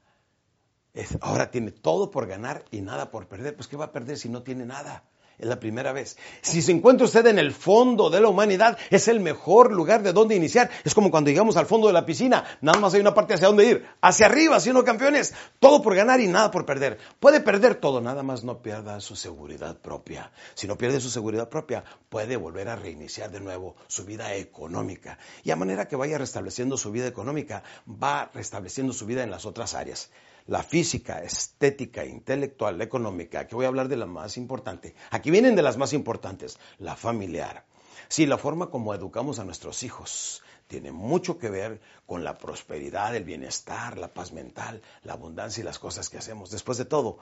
ahora 1.21 1.51
tiene 1.51 1.73
todo 1.73 2.11
por 2.11 2.27
ganar 2.27 2.65
y 2.71 2.81
nada 2.81 3.11
por 3.11 3.27
perder. 3.27 3.57
Pues 3.57 3.67
¿qué 3.67 3.77
va 3.77 3.87
a 3.87 3.93
perder 3.93 4.17
si 4.17 4.29
no 4.29 4.43
tiene 4.43 4.65
nada? 4.65 5.05
Es 5.41 5.47
la 5.47 5.59
primera 5.59 5.93
vez. 5.93 6.17
Si 6.43 6.61
se 6.61 6.73
encuentra 6.73 7.07
usted 7.07 7.27
en 7.27 7.39
el 7.39 7.53
fondo 7.53 8.11
de 8.11 8.21
la 8.21 8.29
humanidad, 8.29 8.79
es 8.91 9.09
el 9.09 9.21
mejor 9.21 9.73
lugar 9.73 10.03
de 10.03 10.13
donde 10.13 10.37
iniciar. 10.37 10.71
Es 10.85 10.95
como 10.95 11.11
cuando 11.11 11.31
llegamos 11.31 11.57
al 11.57 11.67
fondo 11.67 11.87
de 11.87 11.95
la 11.95 12.05
piscina, 12.05 12.45
nada 12.61 12.79
más 12.79 12.93
hay 12.95 13.01
una 13.01 13.15
parte 13.15 13.35
hacia 13.35 13.47
dónde 13.47 13.65
ir, 13.65 13.87
hacia 14.03 14.27
arriba, 14.27 14.61
si 14.61 14.73
no 14.73 14.85
campeones, 14.85 15.35
todo 15.59 15.83
por 15.83 15.95
ganar 15.95 16.21
y 16.21 16.29
nada 16.29 16.51
por 16.51 16.67
perder. 16.67 16.99
Puede 17.19 17.41
perder 17.41 17.77
todo, 17.77 18.01
nada 18.01 18.23
más 18.23 18.45
no 18.45 18.61
pierda 18.61 19.01
su 19.01 19.17
seguridad 19.17 19.79
propia. 19.79 20.31
Si 20.55 20.67
no 20.67 20.77
pierde 20.77 21.01
su 21.01 21.11
seguridad 21.11 21.49
propia, 21.49 21.85
puede 22.11 22.37
volver 22.37 22.69
a 22.69 22.77
reiniciar 22.77 23.31
de 23.31 23.41
nuevo 23.41 23.77
su 23.87 24.05
vida 24.05 24.35
económica. 24.35 25.19
Y 25.43 25.51
a 25.51 25.57
manera 25.57 25.89
que 25.89 25.97
vaya 25.97 26.19
restableciendo 26.19 26.77
su 26.77 26.93
vida 26.93 27.07
económica, 27.07 27.63
va 27.89 28.31
restableciendo 28.35 28.93
su 28.93 29.07
vida 29.07 29.23
en 29.23 29.31
las 29.31 29.47
otras 29.47 29.75
áreas 29.75 30.11
la 30.51 30.65
física, 30.65 31.23
estética, 31.23 32.05
intelectual, 32.05 32.83
económica, 32.83 33.39
aquí 33.39 33.55
voy 33.55 33.67
a 33.67 33.69
hablar 33.69 33.87
de 33.87 33.97
la 33.97 34.07
más 34.07 34.37
importante. 34.37 34.97
Aquí 35.13 35.31
vienen 35.31 35.55
de 35.55 35.63
las 35.63 35.77
más 35.77 35.93
importantes, 35.93 36.59
la 36.79 36.97
familiar. 36.97 37.67
Sí, 38.09 38.27
la 38.27 38.37
forma 38.37 38.69
como 38.69 38.93
educamos 38.93 39.39
a 39.39 39.45
nuestros 39.45 39.85
hijos 39.85 40.43
tiene 40.67 40.91
mucho 40.91 41.39
que 41.39 41.51
ver 41.51 41.81
con 42.05 42.25
la 42.25 42.37
prosperidad, 42.37 43.15
el 43.15 43.23
bienestar, 43.23 43.97
la 43.97 44.13
paz 44.13 44.33
mental, 44.33 44.83
la 45.05 45.13
abundancia 45.13 45.61
y 45.61 45.65
las 45.65 45.79
cosas 45.79 46.11
que 46.11 46.19
hacemos. 46.19 46.51
Después 46.51 46.79
de 46.79 46.85
todo, 46.85 47.19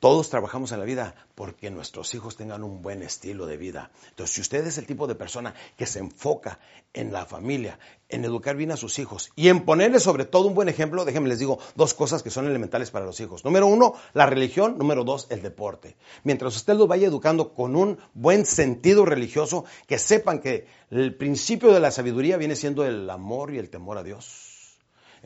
todos 0.00 0.30
trabajamos 0.30 0.72
en 0.72 0.78
la 0.78 0.84
vida 0.84 1.14
porque 1.34 1.70
nuestros 1.70 2.14
hijos 2.14 2.36
tengan 2.36 2.62
un 2.62 2.82
buen 2.82 3.02
estilo 3.02 3.46
de 3.46 3.56
vida. 3.56 3.90
Entonces, 4.10 4.34
si 4.34 4.40
usted 4.40 4.66
es 4.66 4.78
el 4.78 4.86
tipo 4.86 5.06
de 5.06 5.14
persona 5.14 5.54
que 5.76 5.86
se 5.86 5.98
enfoca 5.98 6.60
en 6.92 7.12
la 7.12 7.26
familia, 7.26 7.78
en 8.08 8.24
educar 8.24 8.56
bien 8.56 8.70
a 8.70 8.76
sus 8.76 8.98
hijos 8.98 9.30
y 9.34 9.48
en 9.48 9.64
ponerles 9.64 10.02
sobre 10.02 10.24
todo 10.24 10.46
un 10.46 10.54
buen 10.54 10.68
ejemplo, 10.68 11.04
déjenme 11.04 11.28
les 11.28 11.38
digo 11.38 11.58
dos 11.74 11.94
cosas 11.94 12.22
que 12.22 12.30
son 12.30 12.46
elementales 12.46 12.90
para 12.90 13.06
los 13.06 13.18
hijos. 13.20 13.44
Número 13.44 13.66
uno, 13.66 13.94
la 14.14 14.26
religión. 14.26 14.78
Número 14.78 15.04
dos, 15.04 15.26
el 15.30 15.42
deporte. 15.42 15.96
Mientras 16.24 16.56
usted 16.56 16.74
los 16.74 16.88
vaya 16.88 17.06
educando 17.06 17.52
con 17.52 17.76
un 17.76 17.98
buen 18.14 18.46
sentido 18.46 19.04
religioso, 19.04 19.64
que 19.86 19.98
sepan 19.98 20.40
que 20.40 20.66
el 20.90 21.14
principio 21.16 21.72
de 21.72 21.80
la 21.80 21.90
sabiduría 21.90 22.36
viene 22.36 22.56
siendo 22.56 22.84
el 22.84 23.08
amor 23.10 23.52
y 23.52 23.58
el 23.58 23.68
temor 23.68 23.98
a 23.98 24.02
Dios. 24.02 24.47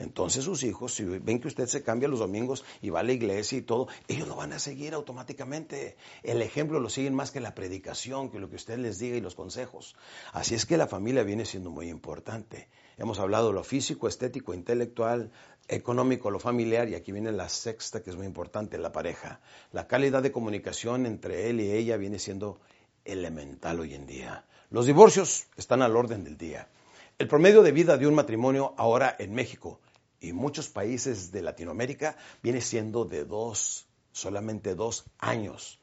Entonces 0.03 0.45
sus 0.45 0.65
hijos, 0.65 0.95
si 0.95 1.05
ven 1.05 1.41
que 1.41 1.47
usted 1.47 1.67
se 1.67 1.83
cambia 1.83 2.09
los 2.09 2.19
domingos 2.19 2.65
y 2.81 2.91
va 2.91 3.01
a 3.01 3.03
la 3.05 3.13
iglesia 3.13 3.59
y 3.59 3.63
todo, 3.63 3.87
ellos 4.09 4.27
lo 4.27 4.35
van 4.35 4.53
a 4.53 4.59
seguir 4.59 4.95
automáticamente. 4.95 5.97
El 6.25 6.43
ejemplo 6.43 6.81
lo 6.81 6.89
siguen 6.89 7.15
más 7.15 7.31
que 7.31 7.41
la 7.41 7.55
predicación, 7.55 8.29
que 8.31 8.41
lo 8.41 8.51
que 8.51 8.57
usted 8.57 8.79
les 8.79 8.99
diga 8.99 9.17
y 9.17 9.21
los 9.21 9.37
consejos. 9.37 9.95
Así 10.33 10.57
es 10.57 10.67
que 10.67 10.77
la 10.77 10.89
familia 10.89 11.23
viene 11.23 11.45
siendo 11.45 11.71
muy 11.71 11.89
importante. 11.89 12.69
Hemos 12.99 13.21
hablado 13.21 13.49
de 13.49 13.55
lo 13.55 13.65
físico, 13.65 14.09
estético, 14.09 14.55
intelectual, 14.55 15.31
económico, 15.69 16.31
lo 16.31 16.41
familiar, 16.41 16.89
y 16.89 16.97
aquí 16.97 17.13
viene 17.13 17.31
la 17.31 17.49
sexta 17.49 18.03
que 18.03 18.11
es 18.11 18.17
muy 18.17 18.27
importante, 18.27 18.79
la 18.79 18.91
pareja. 18.91 19.41
La 19.71 19.87
calidad 19.87 20.23
de 20.23 20.33
comunicación 20.33 21.07
entre 21.07 21.49
él 21.49 21.61
y 21.61 21.71
ella 21.71 21.97
viene 21.97 22.19
siendo 22.19 22.61
elemental 23.05 23.79
hoy 23.79 23.95
en 23.95 24.07
día. 24.07 24.45
Los 24.71 24.87
divorcios 24.87 25.47
están 25.57 25.81
al 25.81 25.97
orden 25.97 26.25
del 26.25 26.37
día. 26.37 26.69
El 27.19 27.29
promedio 27.29 27.63
de 27.63 27.71
vida 27.71 27.97
de 27.97 28.07
un 28.09 28.15
matrimonio 28.15 28.75
ahora 28.77 29.15
en 29.19 29.33
México 29.35 29.81
y 30.23 30.33
muchos 30.33 30.69
países 30.69 31.33
de 31.33 31.43
Latinoamérica 31.43 32.17
viene 32.43 32.61
siendo 32.61 33.05
de 33.05 33.25
dos, 33.25 33.87
solamente 34.13 34.77
dos 34.77 35.05
años. 35.19 35.81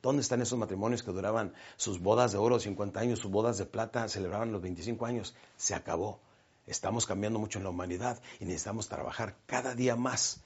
¿Dónde 0.00 0.22
están 0.22 0.40
esos 0.40 0.58
matrimonios 0.58 1.02
que 1.02 1.10
duraban 1.10 1.52
sus 1.76 2.00
bodas 2.00 2.30
de 2.32 2.38
oro 2.38 2.60
50 2.60 3.00
años, 3.00 3.18
sus 3.18 3.30
bodas 3.30 3.58
de 3.58 3.66
plata 3.66 4.08
celebraban 4.08 4.52
los 4.52 4.62
25 4.62 5.04
años? 5.04 5.34
Se 5.56 5.74
acabó. 5.74 6.20
Estamos 6.66 7.04
cambiando 7.04 7.40
mucho 7.40 7.58
en 7.58 7.64
la 7.64 7.70
humanidad 7.70 8.22
y 8.38 8.44
necesitamos 8.44 8.88
trabajar 8.88 9.36
cada 9.46 9.74
día 9.74 9.96
más 9.96 10.40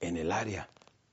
en 0.00 0.16
el 0.16 0.32
área 0.32 0.68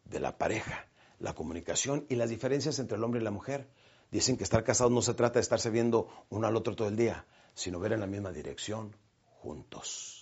de 0.05 0.19
la 0.19 0.39
pareja, 0.39 0.87
la 1.19 1.33
comunicación 1.33 2.07
y 2.09 2.15
las 2.15 2.31
diferencias 2.31 2.79
entre 2.79 2.97
el 2.97 3.03
hombre 3.03 3.21
y 3.21 3.23
la 3.23 3.31
mujer. 3.31 3.69
Dicen 4.09 4.35
que 4.35 4.43
estar 4.43 4.63
casados 4.63 4.91
no 4.91 5.03
se 5.03 5.13
trata 5.13 5.35
de 5.35 5.41
estarse 5.41 5.69
viendo 5.69 6.09
uno 6.29 6.47
al 6.47 6.55
otro 6.55 6.75
todo 6.75 6.87
el 6.87 6.97
día, 6.97 7.25
sino 7.53 7.79
ver 7.79 7.93
en 7.93 7.99
la 7.99 8.07
misma 8.07 8.31
dirección 8.31 8.95
juntos. 9.41 10.20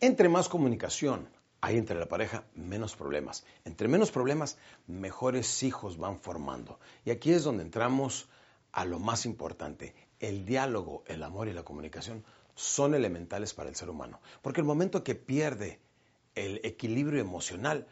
Entre 0.00 0.28
más 0.28 0.48
comunicación 0.48 1.28
hay 1.60 1.76
entre 1.76 1.98
la 1.98 2.06
pareja, 2.06 2.44
menos 2.54 2.96
problemas. 2.96 3.44
Entre 3.64 3.86
menos 3.88 4.10
problemas, 4.10 4.56
mejores 4.86 5.62
hijos 5.62 5.98
van 5.98 6.20
formando. 6.20 6.80
Y 7.04 7.10
aquí 7.10 7.32
es 7.32 7.44
donde 7.44 7.62
entramos 7.62 8.28
a 8.72 8.84
lo 8.84 8.98
más 8.98 9.26
importante. 9.26 9.94
El 10.20 10.46
diálogo, 10.46 11.04
el 11.06 11.22
amor 11.22 11.48
y 11.48 11.52
la 11.52 11.64
comunicación 11.64 12.24
son 12.54 12.94
elementales 12.94 13.54
para 13.54 13.68
el 13.68 13.76
ser 13.76 13.90
humano. 13.90 14.20
Porque 14.42 14.60
el 14.60 14.66
momento 14.66 15.04
que 15.04 15.14
pierde 15.14 15.80
el 16.34 16.60
equilibrio 16.64 17.20
emocional, 17.20 17.86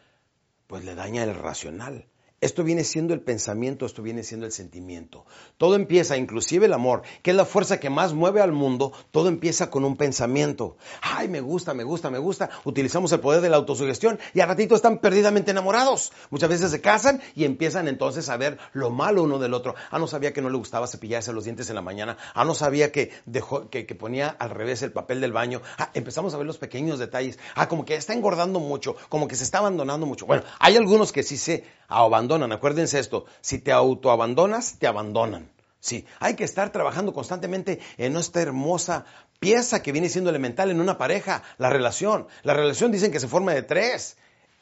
pues 0.66 0.84
le 0.84 0.94
daña 0.94 1.24
el 1.24 1.34
racional. 1.34 2.06
Esto 2.40 2.62
viene 2.62 2.84
siendo 2.84 3.14
el 3.14 3.20
pensamiento, 3.20 3.84
esto 3.84 4.00
viene 4.00 4.22
siendo 4.22 4.46
el 4.46 4.52
sentimiento. 4.52 5.26
Todo 5.56 5.74
empieza, 5.74 6.16
inclusive 6.16 6.66
el 6.66 6.72
amor, 6.72 7.02
que 7.22 7.32
es 7.32 7.36
la 7.36 7.44
fuerza 7.44 7.80
que 7.80 7.90
más 7.90 8.14
mueve 8.14 8.40
al 8.40 8.52
mundo, 8.52 8.92
todo 9.10 9.26
empieza 9.26 9.70
con 9.70 9.84
un 9.84 9.96
pensamiento. 9.96 10.76
Ay, 11.02 11.26
me 11.26 11.40
gusta, 11.40 11.74
me 11.74 11.82
gusta, 11.82 12.10
me 12.10 12.18
gusta. 12.18 12.48
Utilizamos 12.64 13.10
el 13.10 13.18
poder 13.18 13.40
de 13.40 13.48
la 13.48 13.56
autosugestión 13.56 14.20
y 14.34 14.40
a 14.40 14.46
ratito 14.46 14.76
están 14.76 14.98
perdidamente 14.98 15.50
enamorados. 15.50 16.12
Muchas 16.30 16.48
veces 16.48 16.70
se 16.70 16.80
casan 16.80 17.20
y 17.34 17.44
empiezan 17.44 17.88
entonces 17.88 18.28
a 18.28 18.36
ver 18.36 18.58
lo 18.72 18.90
malo 18.90 19.24
uno 19.24 19.40
del 19.40 19.52
otro. 19.52 19.74
Ah, 19.90 19.98
no 19.98 20.06
sabía 20.06 20.32
que 20.32 20.40
no 20.40 20.48
le 20.48 20.58
gustaba 20.58 20.86
cepillarse 20.86 21.32
los 21.32 21.42
dientes 21.42 21.68
en 21.70 21.74
la 21.74 21.82
mañana. 21.82 22.18
Ah, 22.34 22.44
no 22.44 22.54
sabía 22.54 22.92
que, 22.92 23.10
dejó, 23.26 23.68
que, 23.68 23.84
que 23.84 23.96
ponía 23.96 24.28
al 24.28 24.50
revés 24.50 24.82
el 24.82 24.92
papel 24.92 25.20
del 25.20 25.32
baño. 25.32 25.60
Ah, 25.76 25.90
empezamos 25.92 26.34
a 26.34 26.36
ver 26.36 26.46
los 26.46 26.58
pequeños 26.58 27.00
detalles. 27.00 27.36
Ah, 27.56 27.66
como 27.68 27.84
que 27.84 27.96
está 27.96 28.12
engordando 28.12 28.60
mucho, 28.60 28.94
como 29.08 29.26
que 29.26 29.34
se 29.34 29.42
está 29.42 29.58
abandonando 29.58 30.06
mucho. 30.06 30.24
Bueno, 30.24 30.44
hay 30.60 30.76
algunos 30.76 31.10
que 31.10 31.24
sí 31.24 31.36
se 31.36 31.64
abandonan. 31.88 32.52
Acuérdense 32.52 32.98
esto, 32.98 33.24
si 33.40 33.58
te 33.58 33.72
autoabandonas, 33.72 34.78
te 34.78 34.86
abandonan. 34.86 35.50
Sí, 35.80 36.06
hay 36.20 36.34
que 36.34 36.44
estar 36.44 36.70
trabajando 36.70 37.12
constantemente 37.12 37.80
en 37.96 38.16
esta 38.16 38.42
hermosa 38.42 39.06
pieza 39.40 39.82
que 39.82 39.92
viene 39.92 40.08
siendo 40.08 40.30
elemental 40.30 40.70
en 40.70 40.80
una 40.80 40.98
pareja, 40.98 41.42
la 41.56 41.70
relación. 41.70 42.26
La 42.42 42.54
relación 42.54 42.92
dicen 42.92 43.12
que 43.12 43.20
se 43.20 43.28
forma 43.28 43.54
de 43.54 43.62
tres. 43.62 44.16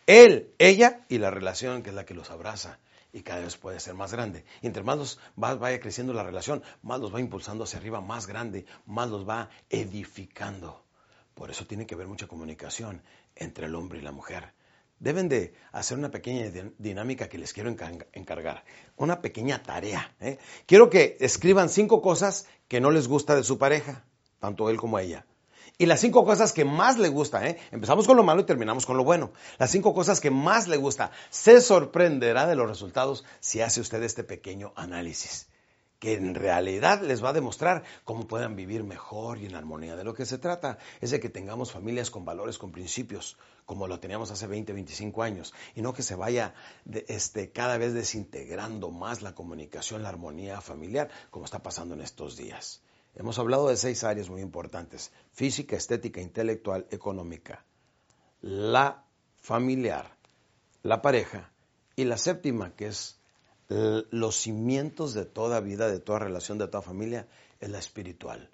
Él, 0.07 0.55
ella 0.59 1.05
y 1.09 1.19
la 1.19 1.31
relación 1.31 1.83
que 1.83 1.91
es 1.91 1.97
la 1.97 2.05
que 2.05 2.15
los 2.15 2.31
abraza. 2.31 2.79
Y 3.13 3.23
cada 3.23 3.41
vez 3.41 3.57
puede 3.57 3.81
ser 3.81 3.95
más 3.95 4.13
grande. 4.13 4.45
Y 4.61 4.67
entre 4.67 4.83
más 4.83 4.99
los 4.99 5.19
vaya 5.37 5.81
creciendo 5.81 6.13
la 6.13 6.23
relación, 6.23 6.63
más 6.83 7.01
los 7.01 7.15
va 7.15 7.21
impulsando 7.21 7.65
hacia 7.65 7.79
arriba, 7.79 8.03
más 8.03 8.27
grande, 8.27 8.67
más 8.85 9.09
los 9.09 9.27
va 9.27 9.49
edificando. 9.71 10.85
Por 11.35 11.51
eso 11.51 11.67
tiene 11.67 11.87
que 11.87 11.95
haber 11.95 12.09
mucha 12.09 12.27
comunicación 12.27 13.03
entre 13.35 13.67
el 13.67 13.75
hombre 13.75 13.99
y 13.99 14.03
la 14.03 14.13
mujer 14.13 14.53
deben 14.99 15.29
de 15.29 15.55
hacer 15.73 15.99
una 15.99 16.11
pequeña 16.11 16.51
dinámica 16.79 17.29
que 17.29 17.39
les 17.39 17.53
quiero 17.53 17.71
encargar, 17.71 18.65
una 18.97 19.21
pequeña 19.21 19.63
tarea. 19.63 20.15
¿eh? 20.21 20.39
Quiero 20.67 20.91
que 20.91 21.17
escriban 21.21 21.69
cinco 21.69 22.03
cosas 22.03 22.47
que 22.69 22.81
no 22.81 22.91
les 22.91 23.09
gusta 23.09 23.35
de 23.35 23.45
su 23.45 23.59
pareja, 23.59 24.05
tanto 24.41 24.71
él 24.71 24.77
como 24.77 24.99
ella. 24.99 25.27
Y 25.79 25.87
las 25.87 26.01
cinco 26.01 26.25
cosas 26.25 26.55
que 26.55 26.65
más 26.65 26.99
le 26.99 27.09
gusta, 27.09 27.47
¿eh? 27.47 27.59
empezamos 27.71 28.07
con 28.07 28.17
lo 28.17 28.23
malo 28.23 28.41
y 28.41 28.45
terminamos 28.45 28.87
con 28.87 28.97
lo 28.97 29.05
bueno. 29.05 29.33
Las 29.59 29.71
cinco 29.71 29.93
cosas 29.93 30.21
que 30.21 30.31
más 30.31 30.69
le 30.69 30.79
gusta. 30.79 31.11
Se 31.29 31.61
sorprenderá 31.61 32.47
de 32.47 32.57
los 32.57 32.69
resultados 32.69 33.25
si 33.41 33.61
hace 33.61 33.83
usted 33.83 34.03
este 34.03 34.25
pequeño 34.25 34.73
análisis 34.77 35.49
que 35.99 36.15
en 36.15 36.35
realidad 36.35 37.03
les 37.03 37.25
va 37.25 37.31
a 37.31 37.33
demostrar 37.33 37.85
cómo 38.05 38.27
puedan 38.27 38.57
vivir 38.57 38.85
mejor 38.85 39.39
y 39.39 39.47
en 39.47 39.55
armonía. 39.55 39.97
De 39.97 40.05
lo 40.05 40.15
que 40.15 40.27
se 40.27 40.39
trata 40.39 40.79
es 41.01 41.11
de 41.11 41.21
que 41.21 41.29
tengamos 41.29 41.73
familias 41.73 42.11
con 42.11 42.25
valores, 42.25 42.59
con 42.59 42.73
principios, 42.73 43.37
como 43.65 43.89
lo 43.89 43.99
teníamos 44.01 44.31
hace 44.31 44.47
20, 44.47 44.73
25 44.73 45.23
años, 45.23 45.55
y 45.75 45.83
no 45.83 45.93
que 45.93 46.03
se 46.03 46.15
vaya 46.15 46.55
este, 47.09 47.51
cada 47.51 47.79
vez 47.79 47.95
desintegrando 47.95 48.91
más 48.91 49.23
la 49.23 49.35
comunicación, 49.35 50.03
la 50.03 50.11
armonía 50.11 50.61
familiar, 50.61 51.11
como 51.31 51.45
está 51.45 51.63
pasando 51.63 51.95
en 51.95 52.03
estos 52.03 52.37
días. 52.37 52.83
Hemos 53.15 53.39
hablado 53.39 53.69
de 53.69 53.77
seis 53.77 54.05
áreas 54.05 54.29
muy 54.29 54.43
importantes, 54.43 55.11
física, 55.33 55.77
estética, 55.77 56.21
intelectual, 56.21 56.87
económica, 56.91 57.65
la 58.43 59.05
familiar, 59.41 60.17
la 60.83 61.01
pareja, 61.01 61.51
y 61.97 62.05
la 62.05 62.19
séptima, 62.19 62.77
que 62.77 62.89
es 62.89 63.19
los 63.69 64.37
cimientos 64.37 65.15
de 65.15 65.25
toda 65.25 65.61
vida, 65.61 65.89
de 65.89 66.01
toda 66.01 66.21
relación, 66.21 66.59
de 66.59 66.69
toda 66.69 66.83
familia, 66.83 67.29
es 67.61 67.69
la 67.71 67.79
espiritual. 67.79 68.51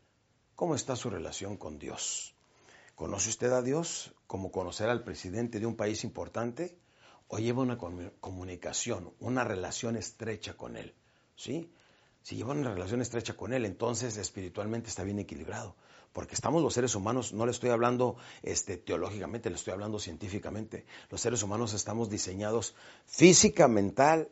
¿Cómo 0.55 0.75
está 0.75 0.97
su 0.97 1.11
relación 1.11 1.57
con 1.57 1.79
Dios? 1.79 2.35
¿Conoce 2.95 3.31
usted 3.31 3.53
a 3.53 3.63
Dios 3.63 4.15
como 4.27 4.53
conocer 4.53 4.89
al 4.89 5.03
presidente 5.03 5.61
de 5.61 5.67
un 5.67 5.77
país 5.77 6.05
importante? 6.05 6.79
¿O 7.29 7.39
lleva 7.39 7.63
una 7.63 7.79
comunicación, 7.79 9.13
una 9.19 9.45
relación 9.45 9.97
estrecha 9.97 10.55
con 10.55 10.77
Él? 10.77 10.95
¿Sí? 11.35 11.73
Si 12.23 12.37
lleva 12.37 12.53
una 12.53 12.73
relación 12.73 13.01
estrecha 13.01 13.35
con 13.35 13.53
Él, 13.53 13.65
entonces 13.65 14.17
espiritualmente 14.17 14.89
está 14.89 15.03
bien 15.03 15.19
equilibrado. 15.19 15.75
Porque 16.13 16.35
estamos 16.35 16.63
los 16.63 16.75
seres 16.75 16.95
humanos, 16.95 17.33
no 17.33 17.47
le 17.47 17.53
estoy 17.53 17.71
hablando 17.71 18.17
este, 18.43 18.77
teológicamente, 18.77 19.49
le 19.49 19.57
estoy 19.57 19.73
hablando 19.73 19.99
científicamente. 19.99 20.85
Los 21.11 21.23
seres 21.23 21.43
humanos 21.43 21.73
estamos 21.73 22.11
diseñados 22.11 22.75
física, 23.07 23.67
mental 23.67 24.29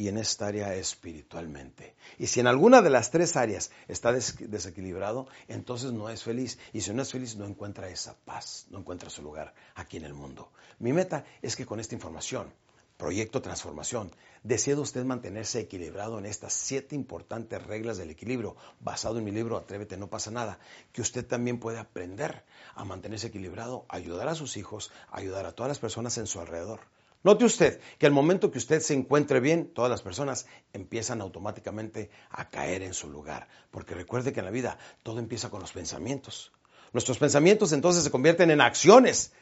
y 0.00 0.08
en 0.08 0.16
esta 0.16 0.46
área 0.46 0.74
espiritualmente. 0.74 1.94
Y 2.18 2.26
si 2.28 2.40
en 2.40 2.46
alguna 2.46 2.80
de 2.80 2.88
las 2.88 3.10
tres 3.10 3.36
áreas 3.36 3.70
está 3.86 4.12
desequilibrado, 4.12 5.28
entonces 5.46 5.92
no 5.92 6.08
es 6.08 6.22
feliz. 6.22 6.58
Y 6.72 6.80
si 6.80 6.94
no 6.94 7.02
es 7.02 7.12
feliz, 7.12 7.36
no 7.36 7.44
encuentra 7.44 7.90
esa 7.90 8.16
paz, 8.24 8.64
no 8.70 8.78
encuentra 8.78 9.10
su 9.10 9.20
lugar 9.20 9.52
aquí 9.74 9.98
en 9.98 10.04
el 10.04 10.14
mundo. 10.14 10.52
Mi 10.78 10.94
meta 10.94 11.26
es 11.42 11.54
que 11.54 11.66
con 11.66 11.80
esta 11.80 11.94
información, 11.94 12.50
proyecto 12.96 13.42
transformación, 13.42 14.10
desea 14.42 14.80
usted 14.80 15.04
mantenerse 15.04 15.60
equilibrado 15.60 16.18
en 16.18 16.24
estas 16.24 16.54
siete 16.54 16.94
importantes 16.96 17.62
reglas 17.62 17.98
del 17.98 18.08
equilibrio, 18.08 18.56
basado 18.80 19.18
en 19.18 19.24
mi 19.24 19.32
libro 19.32 19.58
Atrévete, 19.58 19.98
no 19.98 20.08
pasa 20.08 20.30
nada, 20.30 20.60
que 20.94 21.02
usted 21.02 21.26
también 21.26 21.60
puede 21.60 21.78
aprender 21.78 22.42
a 22.74 22.86
mantenerse 22.86 23.26
equilibrado, 23.26 23.84
ayudar 23.90 24.28
a 24.28 24.34
sus 24.34 24.56
hijos, 24.56 24.90
ayudar 25.10 25.44
a 25.44 25.52
todas 25.52 25.68
las 25.68 25.78
personas 25.78 26.16
en 26.16 26.26
su 26.26 26.40
alrededor 26.40 26.80
Note 27.22 27.44
usted 27.44 27.80
que 27.98 28.06
al 28.06 28.12
momento 28.12 28.50
que 28.50 28.58
usted 28.58 28.80
se 28.80 28.94
encuentre 28.94 29.40
bien, 29.40 29.72
todas 29.74 29.90
las 29.90 30.00
personas 30.00 30.46
empiezan 30.72 31.20
automáticamente 31.20 32.10
a 32.30 32.48
caer 32.48 32.82
en 32.82 32.94
su 32.94 33.10
lugar. 33.10 33.46
Porque 33.70 33.94
recuerde 33.94 34.32
que 34.32 34.40
en 34.40 34.46
la 34.46 34.50
vida 34.50 34.78
todo 35.02 35.18
empieza 35.18 35.50
con 35.50 35.60
los 35.60 35.72
pensamientos. 35.72 36.50
Nuestros 36.92 37.18
pensamientos 37.18 37.72
entonces 37.72 38.04
se 38.04 38.10
convierten 38.10 38.50
en 38.50 38.62
acciones. 38.62 39.32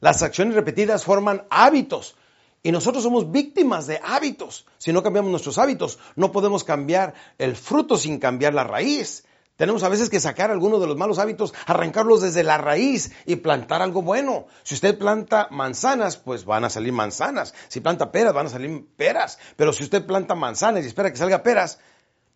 Las 0.00 0.22
acciones 0.22 0.54
repetidas 0.54 1.04
forman 1.04 1.46
hábitos. 1.48 2.16
Y 2.62 2.70
nosotros 2.70 3.02
somos 3.02 3.32
víctimas 3.32 3.86
de 3.86 3.98
hábitos. 4.04 4.66
Si 4.78 4.92
no 4.92 5.02
cambiamos 5.02 5.30
nuestros 5.30 5.58
hábitos, 5.58 5.98
no 6.14 6.32
podemos 6.32 6.64
cambiar 6.64 7.14
el 7.38 7.56
fruto 7.56 7.96
sin 7.96 8.18
cambiar 8.18 8.52
la 8.52 8.64
raíz. 8.64 9.24
Tenemos 9.62 9.84
a 9.84 9.88
veces 9.88 10.10
que 10.10 10.18
sacar 10.18 10.50
algunos 10.50 10.80
de 10.80 10.88
los 10.88 10.96
malos 10.96 11.20
hábitos, 11.20 11.54
arrancarlos 11.66 12.20
desde 12.20 12.42
la 12.42 12.58
raíz 12.58 13.12
y 13.26 13.36
plantar 13.36 13.80
algo 13.80 14.02
bueno. 14.02 14.46
Si 14.64 14.74
usted 14.74 14.98
planta 14.98 15.46
manzanas, 15.52 16.16
pues 16.16 16.44
van 16.44 16.64
a 16.64 16.68
salir 16.68 16.92
manzanas. 16.92 17.54
Si 17.68 17.78
planta 17.78 18.10
peras, 18.10 18.34
van 18.34 18.46
a 18.46 18.48
salir 18.48 18.84
peras. 18.96 19.38
Pero 19.54 19.72
si 19.72 19.84
usted 19.84 20.04
planta 20.04 20.34
manzanas 20.34 20.82
y 20.82 20.88
espera 20.88 21.12
que 21.12 21.16
salga 21.16 21.44
peras, 21.44 21.78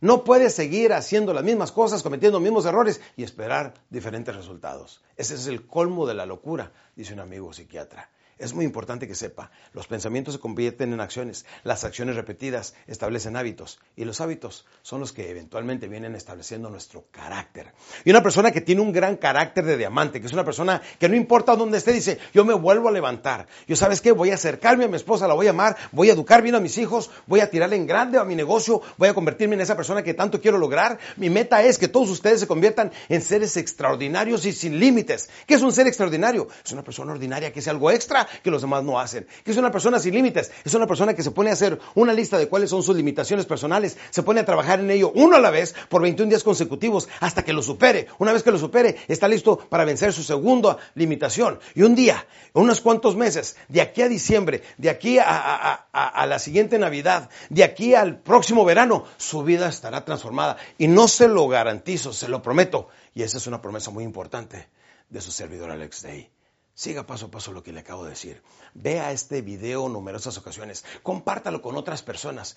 no 0.01 0.23
puede 0.23 0.51
seguir 0.51 0.93
haciendo 0.93 1.35
las 1.35 1.43
mismas 1.43 1.73
cosas, 1.73 2.05
cometiendo 2.05 2.39
los 2.39 2.45
mismos 2.45 2.65
errores 2.65 3.01
y 3.17 3.25
esperar 3.25 3.75
diferentes 3.91 4.37
resultados. 4.37 5.03
Ese 5.17 5.35
es 5.35 5.49
el 5.49 5.67
colmo 5.67 6.07
de 6.07 6.15
la 6.15 6.27
locura, 6.27 6.71
dice 6.95 7.13
un 7.13 7.19
amigo 7.19 7.53
psiquiatra. 7.53 8.09
Es 8.39 8.53
muy 8.53 8.67
importante 8.67 9.09
que 9.09 9.15
sepa, 9.15 9.51
los 9.73 9.87
pensamientos 9.87 10.35
se 10.35 10.41
convierten 10.41 10.93
en 10.93 11.01
acciones, 11.01 11.47
las 11.65 11.85
acciones 11.85 12.17
repetidas 12.17 12.75
establecen 12.87 13.35
hábitos 13.35 13.81
y 13.97 14.05
los 14.05 14.21
hábitos 14.21 14.67
son 14.83 15.01
los 15.01 15.13
que 15.13 15.31
eventualmente 15.31 15.89
vienen 15.89 16.15
estableciendo 16.15 16.69
nuestro 16.69 17.07
carácter. 17.11 17.73
Y 18.05 18.11
una 18.11 18.23
persona 18.23 18.51
que 18.51 18.61
tiene 18.61 18.83
un 18.83 18.93
gran 18.93 19.17
carácter 19.17 19.65
de 19.65 19.79
diamante, 19.79 20.21
que 20.21 20.27
es 20.27 20.35
una 20.35 20.45
persona 20.45 20.83
que 20.99 21.09
no 21.09 21.17
importa 21.17 21.57
dónde 21.57 21.79
esté, 21.79 21.95
dice, 21.95 22.19
yo 22.35 22.45
me 22.45 22.53
vuelvo 22.53 22.91
a 22.91 22.93
levantar, 22.93 23.47
yo 23.67 23.75
sabes 23.75 24.03
qué, 24.03 24.13
voy 24.13 24.31
a 24.31 24.35
acercarme 24.35 24.85
a 24.85 24.89
mi 24.89 24.97
esposa, 24.97 25.27
la 25.27 25.33
voy 25.33 25.47
a 25.47 25.51
amar, 25.51 25.75
voy 25.93 26.11
a 26.11 26.13
educar 26.13 26.43
bien 26.43 26.57
a 26.57 26.61
mis 26.61 26.77
hijos, 26.77 27.11
voy 27.27 27.41
a 27.41 27.49
tirarle 27.49 27.77
en 27.77 27.87
grande 27.87 28.19
a 28.19 28.25
mi 28.25 28.35
negocio, 28.35 28.83
voy 28.99 29.09
a 29.09 29.15
convertirme 29.15 29.55
en 29.55 29.63
esa 29.63 29.77
persona 29.77 30.03
que 30.03 30.13
tanto 30.13 30.43
quiero 30.43 30.59
lograr. 30.59 30.99
Mi 31.17 31.31
meta 31.31 31.63
es 31.63 31.79
que 31.79 31.89
todos 31.89 32.11
ustedes 32.11 32.41
se 32.41 32.47
conviertan 32.47 32.93
en 33.09 33.23
seres 33.23 33.57
extraordinarios 33.57 34.45
y 34.45 34.53
sin 34.53 34.79
límites. 34.79 35.31
¿Qué 35.47 35.55
es 35.55 35.63
un 35.63 35.73
ser 35.73 35.87
extraordinario? 35.87 36.49
Es 36.63 36.73
una 36.73 36.85
persona 36.85 37.13
ordinaria 37.13 37.51
que 37.51 37.61
es 37.61 37.69
algo 37.69 37.91
extra 37.91 38.26
que 38.43 38.51
los 38.51 38.63
demás 38.63 38.85
no 38.85 38.99
hacen. 38.99 39.27
Que 39.45 39.51
es 39.51 39.57
una 39.57 39.71
persona 39.71 39.99
sin 39.99 40.15
límites. 40.15 40.51
Es 40.65 40.75
una 40.75 40.87
persona 40.87 41.15
que 41.15 41.23
se 41.23 41.31
pone 41.31 41.51
a 41.51 41.55
hacer 41.55 41.79
una 41.95 42.13
lista 42.13 42.39
de 42.39 42.49
cuáles 42.49 42.71
son 42.71 42.83
sus 42.83 42.97
limitaciones 42.97 43.47
personales. 43.47 43.97
Se 44.11 44.23
pone 44.23 44.41
a 44.41 44.45
trabajar 44.45 44.81
en 44.81 44.91
ello 44.91 45.13
uno 45.15 45.37
a 45.37 45.41
la 45.41 45.51
vez 45.51 45.75
por 45.89 46.03
21 46.03 46.29
días 46.29 46.45
consecutivos 46.45 47.09
hasta 47.21 47.45
que 47.45 47.53
lo 47.53 47.63
supere. 47.63 48.09
Una 48.19 48.33
vez 48.33 48.43
que 48.43 48.51
lo 48.51 48.59
supere, 48.59 48.97
está 49.09 49.29
listo 49.29 49.59
para 49.59 49.85
vencer 49.85 50.13
su 50.13 50.23
segunda 50.23 50.77
limitación. 50.95 51.59
Y 51.75 51.83
un 51.83 51.95
día, 51.95 52.27
unos 52.53 52.81
cuantos 52.81 53.17
meses, 53.17 53.57
de 53.69 53.81
aquí 53.81 54.03
a 54.03 54.09
diciembre, 54.09 54.63
de 54.79 54.91
aquí 54.91 55.19
a, 55.19 55.87
a 55.93 56.27
la 56.27 56.39
siguiente 56.39 56.79
Navidad, 56.79 57.31
de 57.51 57.65
aquí 57.65 57.95
al 57.95 58.19
próximo 58.19 58.65
verano, 58.65 59.05
su 59.17 59.43
vida 59.43 59.69
estará 59.69 60.05
transformada. 60.05 60.57
Y 60.79 60.89
no 60.89 61.09
se 61.09 61.29
lo 61.29 61.49
garantizo, 61.49 62.13
se 62.13 62.29
lo 62.29 62.43
prometo. 62.43 62.89
Y 63.15 63.23
esa 63.23 63.39
es 63.39 63.47
una 63.47 63.63
promesa 63.63 63.91
muy 63.91 64.05
importante 64.05 64.69
de 65.09 65.21
su 65.21 65.31
servidor 65.31 65.71
Alex 65.71 66.03
Day. 66.03 66.36
Siga 66.77 67.07
paso 67.07 67.27
a 67.27 67.31
paso 67.31 67.53
lo 67.53 67.63
que 67.63 67.73
le 67.73 67.81
acabo 67.81 68.05
de 68.05 68.11
decir. 68.11 68.43
Vea 68.75 69.11
este 69.11 69.41
video 69.41 69.89
numerosas 69.89 70.37
ocasiones. 70.37 70.85
Compártalo 71.03 71.63
con 71.63 71.75
otras 71.77 72.03
personas 72.03 72.55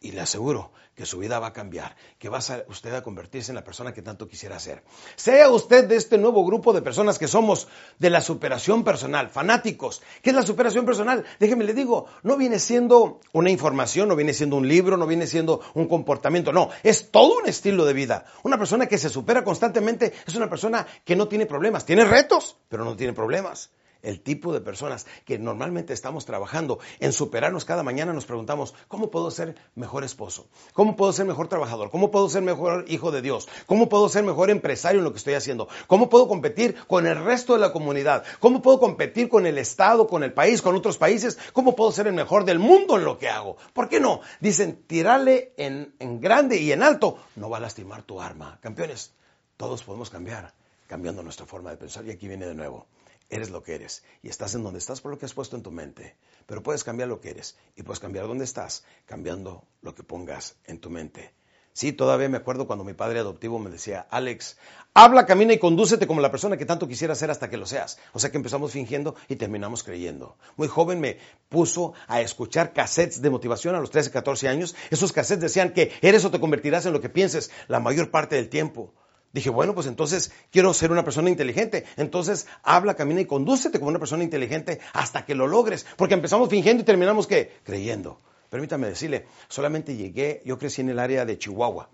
y 0.00 0.12
le 0.12 0.20
aseguro 0.20 0.72
que 0.96 1.04
su 1.04 1.18
vida 1.18 1.38
va 1.38 1.48
a 1.48 1.52
cambiar, 1.52 1.94
que 2.18 2.30
va 2.30 2.38
a 2.38 2.64
usted 2.68 2.94
a 2.94 3.02
convertirse 3.02 3.50
en 3.50 3.56
la 3.56 3.64
persona 3.64 3.92
que 3.92 4.00
tanto 4.00 4.26
quisiera 4.26 4.58
ser. 4.58 4.82
Sea 5.14 5.50
usted 5.50 5.86
de 5.86 5.96
este 5.96 6.16
nuevo 6.16 6.44
grupo 6.44 6.72
de 6.72 6.80
personas 6.80 7.18
que 7.18 7.28
somos 7.28 7.68
de 7.98 8.08
la 8.08 8.22
superación 8.22 8.82
personal, 8.82 9.28
fanáticos. 9.28 10.02
¿Qué 10.22 10.30
es 10.30 10.36
la 10.36 10.42
superación 10.42 10.86
personal? 10.86 11.24
Déjeme 11.38 11.64
le 11.64 11.74
digo, 11.74 12.06
no 12.22 12.38
viene 12.38 12.58
siendo 12.58 13.20
una 13.32 13.50
información, 13.50 14.08
no 14.08 14.16
viene 14.16 14.32
siendo 14.32 14.56
un 14.56 14.66
libro, 14.66 14.96
no 14.96 15.06
viene 15.06 15.26
siendo 15.26 15.60
un 15.74 15.86
comportamiento, 15.86 16.50
no, 16.50 16.70
es 16.82 17.10
todo 17.10 17.38
un 17.40 17.46
estilo 17.46 17.84
de 17.84 17.92
vida. 17.92 18.24
Una 18.42 18.56
persona 18.56 18.86
que 18.86 18.96
se 18.96 19.10
supera 19.10 19.44
constantemente 19.44 20.14
es 20.26 20.34
una 20.34 20.48
persona 20.48 20.86
que 21.04 21.14
no 21.14 21.28
tiene 21.28 21.44
problemas, 21.44 21.84
tiene 21.84 22.06
retos, 22.06 22.56
pero 22.70 22.86
no 22.86 22.96
tiene 22.96 23.12
problemas. 23.12 23.70
El 24.02 24.20
tipo 24.20 24.52
de 24.52 24.60
personas 24.60 25.06
que 25.24 25.38
normalmente 25.38 25.92
estamos 25.92 26.24
trabajando 26.24 26.78
en 27.00 27.12
superarnos 27.12 27.64
cada 27.64 27.82
mañana, 27.82 28.12
nos 28.12 28.26
preguntamos, 28.26 28.74
¿cómo 28.88 29.10
puedo 29.10 29.30
ser 29.30 29.56
mejor 29.74 30.04
esposo? 30.04 30.46
¿Cómo 30.72 30.96
puedo 30.96 31.12
ser 31.12 31.26
mejor 31.26 31.48
trabajador? 31.48 31.90
¿Cómo 31.90 32.10
puedo 32.10 32.28
ser 32.28 32.42
mejor 32.42 32.84
hijo 32.88 33.10
de 33.10 33.22
Dios? 33.22 33.48
¿Cómo 33.66 33.88
puedo 33.88 34.08
ser 34.08 34.24
mejor 34.24 34.50
empresario 34.50 34.98
en 34.98 35.04
lo 35.04 35.12
que 35.12 35.18
estoy 35.18 35.34
haciendo? 35.34 35.68
¿Cómo 35.86 36.08
puedo 36.08 36.28
competir 36.28 36.76
con 36.86 37.06
el 37.06 37.22
resto 37.24 37.54
de 37.54 37.60
la 37.60 37.72
comunidad? 37.72 38.24
¿Cómo 38.40 38.62
puedo 38.62 38.80
competir 38.80 39.28
con 39.28 39.46
el 39.46 39.58
Estado, 39.58 40.06
con 40.06 40.22
el 40.22 40.32
país, 40.32 40.62
con 40.62 40.74
otros 40.74 40.98
países? 40.98 41.38
¿Cómo 41.52 41.74
puedo 41.74 41.92
ser 41.92 42.06
el 42.06 42.14
mejor 42.14 42.44
del 42.44 42.58
mundo 42.58 42.96
en 42.96 43.04
lo 43.04 43.18
que 43.18 43.28
hago? 43.28 43.56
¿Por 43.72 43.88
qué 43.88 44.00
no? 44.00 44.20
Dicen, 44.40 44.84
tirarle 44.86 45.52
en, 45.56 45.94
en 45.98 46.20
grande 46.20 46.58
y 46.58 46.72
en 46.72 46.82
alto 46.82 47.18
no 47.36 47.50
va 47.50 47.58
a 47.58 47.60
lastimar 47.60 48.02
tu 48.02 48.20
arma. 48.20 48.58
Campeones, 48.60 49.12
todos 49.56 49.82
podemos 49.82 50.10
cambiar 50.10 50.54
cambiando 50.86 51.22
nuestra 51.22 51.46
forma 51.46 51.70
de 51.70 51.76
pensar. 51.76 52.04
Y 52.06 52.10
aquí 52.10 52.28
viene 52.28 52.46
de 52.46 52.54
nuevo. 52.54 52.86
Eres 53.28 53.50
lo 53.50 53.62
que 53.62 53.74
eres 53.74 54.04
y 54.22 54.28
estás 54.28 54.54
en 54.54 54.62
donde 54.62 54.78
estás 54.78 55.00
por 55.00 55.10
lo 55.10 55.18
que 55.18 55.26
has 55.26 55.34
puesto 55.34 55.56
en 55.56 55.62
tu 55.62 55.72
mente. 55.72 56.16
Pero 56.46 56.62
puedes 56.62 56.84
cambiar 56.84 57.08
lo 57.08 57.20
que 57.20 57.30
eres 57.30 57.56
y 57.74 57.82
puedes 57.82 58.00
cambiar 58.00 58.28
dónde 58.28 58.44
estás 58.44 58.84
cambiando 59.04 59.64
lo 59.82 59.94
que 59.94 60.04
pongas 60.04 60.56
en 60.64 60.78
tu 60.78 60.90
mente. 60.90 61.34
Sí, 61.76 61.92
todavía 61.92 62.30
me 62.30 62.38
acuerdo 62.38 62.66
cuando 62.66 62.86
mi 62.86 62.94
padre 62.94 63.18
adoptivo 63.18 63.58
me 63.58 63.68
decía, 63.68 64.06
Alex, 64.08 64.56
habla, 64.94 65.26
camina 65.26 65.52
y 65.52 65.58
condúcete 65.58 66.06
como 66.06 66.22
la 66.22 66.30
persona 66.30 66.56
que 66.56 66.64
tanto 66.64 66.88
quisiera 66.88 67.14
ser 67.14 67.30
hasta 67.30 67.50
que 67.50 67.58
lo 67.58 67.66
seas. 67.66 67.98
O 68.14 68.18
sea 68.18 68.30
que 68.30 68.38
empezamos 68.38 68.72
fingiendo 68.72 69.14
y 69.28 69.36
terminamos 69.36 69.82
creyendo. 69.82 70.38
Muy 70.56 70.68
joven 70.68 71.00
me 71.00 71.18
puso 71.50 71.92
a 72.06 72.22
escuchar 72.22 72.72
cassettes 72.72 73.20
de 73.20 73.28
motivación 73.28 73.74
a 73.74 73.80
los 73.80 73.90
13, 73.90 74.10
14 74.10 74.48
años. 74.48 74.74
Esos 74.88 75.12
cassettes 75.12 75.42
decían 75.42 75.74
que 75.74 75.92
eres 76.00 76.24
o 76.24 76.30
te 76.30 76.40
convertirás 76.40 76.86
en 76.86 76.94
lo 76.94 77.02
que 77.02 77.10
pienses 77.10 77.50
la 77.68 77.78
mayor 77.78 78.10
parte 78.10 78.36
del 78.36 78.48
tiempo. 78.48 78.94
Dije, 79.36 79.50
bueno, 79.50 79.74
pues 79.74 79.86
entonces 79.86 80.32
quiero 80.50 80.72
ser 80.72 80.90
una 80.90 81.04
persona 81.04 81.28
inteligente. 81.28 81.84
Entonces 81.98 82.46
habla, 82.62 82.94
camina 82.94 83.20
y 83.20 83.26
condúcete 83.26 83.78
como 83.78 83.90
una 83.90 83.98
persona 83.98 84.24
inteligente 84.24 84.80
hasta 84.94 85.26
que 85.26 85.34
lo 85.34 85.46
logres. 85.46 85.84
Porque 85.98 86.14
empezamos 86.14 86.48
fingiendo 86.48 86.82
y 86.82 86.86
terminamos 86.86 87.26
¿qué? 87.26 87.52
creyendo. 87.62 88.18
Permítame 88.48 88.88
decirle, 88.88 89.26
solamente 89.48 89.94
llegué, 89.94 90.40
yo 90.46 90.58
crecí 90.58 90.80
en 90.80 90.88
el 90.88 90.98
área 90.98 91.26
de 91.26 91.36
Chihuahua. 91.36 91.90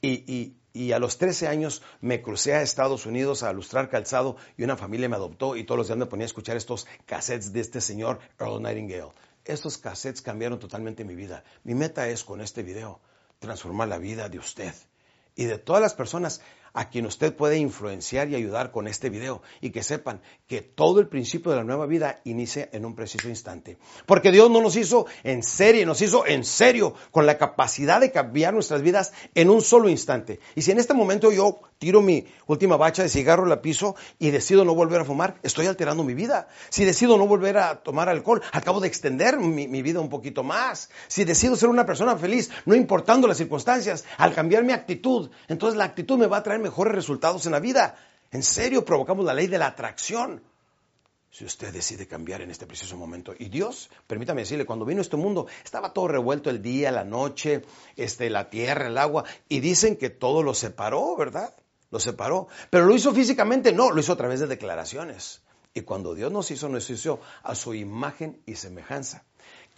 Y, 0.00 0.54
y, 0.72 0.92
a 0.92 0.98
los 0.98 1.18
13 1.18 1.48
años 1.48 1.82
me 2.00 2.22
crucé 2.22 2.54
a 2.54 2.62
Estados 2.62 3.04
Unidos 3.04 3.42
a 3.42 3.52
lustrar 3.52 3.90
calzado 3.90 4.36
y 4.56 4.64
una 4.64 4.78
familia 4.78 5.10
me 5.10 5.16
adoptó 5.16 5.56
y 5.56 5.64
todos 5.64 5.76
los 5.76 5.88
días 5.88 5.98
me 5.98 6.06
ponía 6.06 6.24
a 6.24 6.32
escuchar 6.32 6.56
estos 6.56 6.86
cassettes 7.04 7.52
de 7.52 7.60
este 7.60 7.82
señor 7.82 8.18
Earl 8.40 8.62
Nightingale. 8.62 9.12
Estos 9.44 9.76
cassettes 9.76 10.22
cambiaron 10.22 10.58
totalmente 10.58 11.04
mi 11.04 11.14
vida. 11.14 11.44
Mi 11.64 11.74
meta 11.74 12.08
es 12.08 12.24
con 12.24 12.40
este 12.40 12.62
video 12.62 12.98
transformar 13.40 13.88
la 13.88 13.98
vida 13.98 14.30
de 14.30 14.38
usted 14.38 14.72
y 15.38 15.44
de 15.44 15.56
todas 15.56 15.80
las 15.80 15.94
personas 15.94 16.40
a 16.78 16.90
quien 16.90 17.06
usted 17.06 17.34
puede 17.34 17.58
influenciar 17.58 18.28
y 18.28 18.36
ayudar 18.36 18.70
con 18.70 18.86
este 18.86 19.10
video 19.10 19.42
y 19.60 19.70
que 19.70 19.82
sepan 19.82 20.20
que 20.46 20.62
todo 20.62 21.00
el 21.00 21.08
principio 21.08 21.50
de 21.50 21.56
la 21.56 21.64
nueva 21.64 21.86
vida 21.86 22.20
inicia 22.22 22.68
en 22.70 22.84
un 22.84 22.94
preciso 22.94 23.28
instante. 23.28 23.78
Porque 24.06 24.30
Dios 24.30 24.48
no 24.48 24.60
nos 24.60 24.76
hizo 24.76 25.06
en 25.24 25.42
serie, 25.42 25.84
nos 25.84 26.00
hizo 26.02 26.24
en 26.24 26.44
serio 26.44 26.94
con 27.10 27.26
la 27.26 27.36
capacidad 27.36 28.00
de 28.00 28.12
cambiar 28.12 28.54
nuestras 28.54 28.80
vidas 28.80 29.12
en 29.34 29.50
un 29.50 29.60
solo 29.60 29.88
instante. 29.88 30.38
Y 30.54 30.62
si 30.62 30.70
en 30.70 30.78
este 30.78 30.94
momento 30.94 31.32
yo 31.32 31.62
tiro 31.78 32.00
mi 32.00 32.26
última 32.46 32.76
bacha 32.76 33.02
de 33.02 33.08
cigarro, 33.08 33.46
la 33.46 33.60
piso 33.60 33.96
y 34.20 34.30
decido 34.30 34.64
no 34.64 34.76
volver 34.76 35.00
a 35.00 35.04
fumar, 35.04 35.40
estoy 35.42 35.66
alterando 35.66 36.04
mi 36.04 36.14
vida. 36.14 36.46
Si 36.68 36.84
decido 36.84 37.18
no 37.18 37.26
volver 37.26 37.58
a 37.58 37.82
tomar 37.82 38.08
alcohol, 38.08 38.40
acabo 38.52 38.78
de 38.78 38.86
extender 38.86 39.36
mi, 39.38 39.66
mi 39.66 39.82
vida 39.82 39.98
un 39.98 40.08
poquito 40.08 40.44
más. 40.44 40.90
Si 41.08 41.24
decido 41.24 41.56
ser 41.56 41.70
una 41.70 41.86
persona 41.86 42.16
feliz, 42.16 42.50
no 42.66 42.76
importando 42.76 43.26
las 43.26 43.38
circunstancias, 43.38 44.04
al 44.16 44.32
cambiar 44.32 44.62
mi 44.62 44.72
actitud, 44.72 45.30
entonces 45.48 45.76
la 45.76 45.84
actitud 45.84 46.18
me 46.18 46.28
va 46.28 46.36
a 46.36 46.42
traer 46.44 46.60
mejores 46.68 46.94
resultados 46.94 47.46
en 47.46 47.52
la 47.52 47.60
vida. 47.60 47.96
En 48.30 48.42
serio, 48.42 48.84
provocamos 48.84 49.24
la 49.24 49.32
ley 49.32 49.46
de 49.46 49.58
la 49.58 49.68
atracción. 49.68 50.42
Si 51.30 51.44
usted 51.44 51.72
decide 51.72 52.06
cambiar 52.06 52.42
en 52.42 52.50
este 52.50 52.66
preciso 52.66 52.96
momento. 52.96 53.34
Y 53.38 53.48
Dios, 53.48 53.90
permítame 54.06 54.42
decirle, 54.42 54.66
cuando 54.66 54.84
vino 54.84 55.00
este 55.00 55.16
mundo, 55.16 55.46
estaba 55.64 55.92
todo 55.92 56.08
revuelto 56.08 56.50
el 56.50 56.60
día, 56.60 56.90
la 56.90 57.04
noche, 57.04 57.62
este, 57.96 58.28
la 58.28 58.50
tierra, 58.50 58.88
el 58.88 58.98
agua. 58.98 59.24
Y 59.48 59.60
dicen 59.60 59.96
que 59.96 60.10
todo 60.10 60.42
lo 60.42 60.52
separó, 60.52 61.16
¿verdad? 61.16 61.54
Lo 61.90 62.00
separó. 62.00 62.48
Pero 62.70 62.84
lo 62.84 62.94
hizo 62.94 63.14
físicamente, 63.14 63.72
no, 63.72 63.90
lo 63.90 64.00
hizo 64.00 64.12
a 64.12 64.16
través 64.16 64.40
de 64.40 64.46
declaraciones. 64.46 65.42
Y 65.72 65.82
cuando 65.82 66.14
Dios 66.14 66.30
nos 66.30 66.50
hizo, 66.50 66.68
nos 66.68 66.88
hizo 66.90 67.20
a 67.42 67.54
su 67.54 67.74
imagen 67.74 68.42
y 68.46 68.56
semejanza 68.56 69.24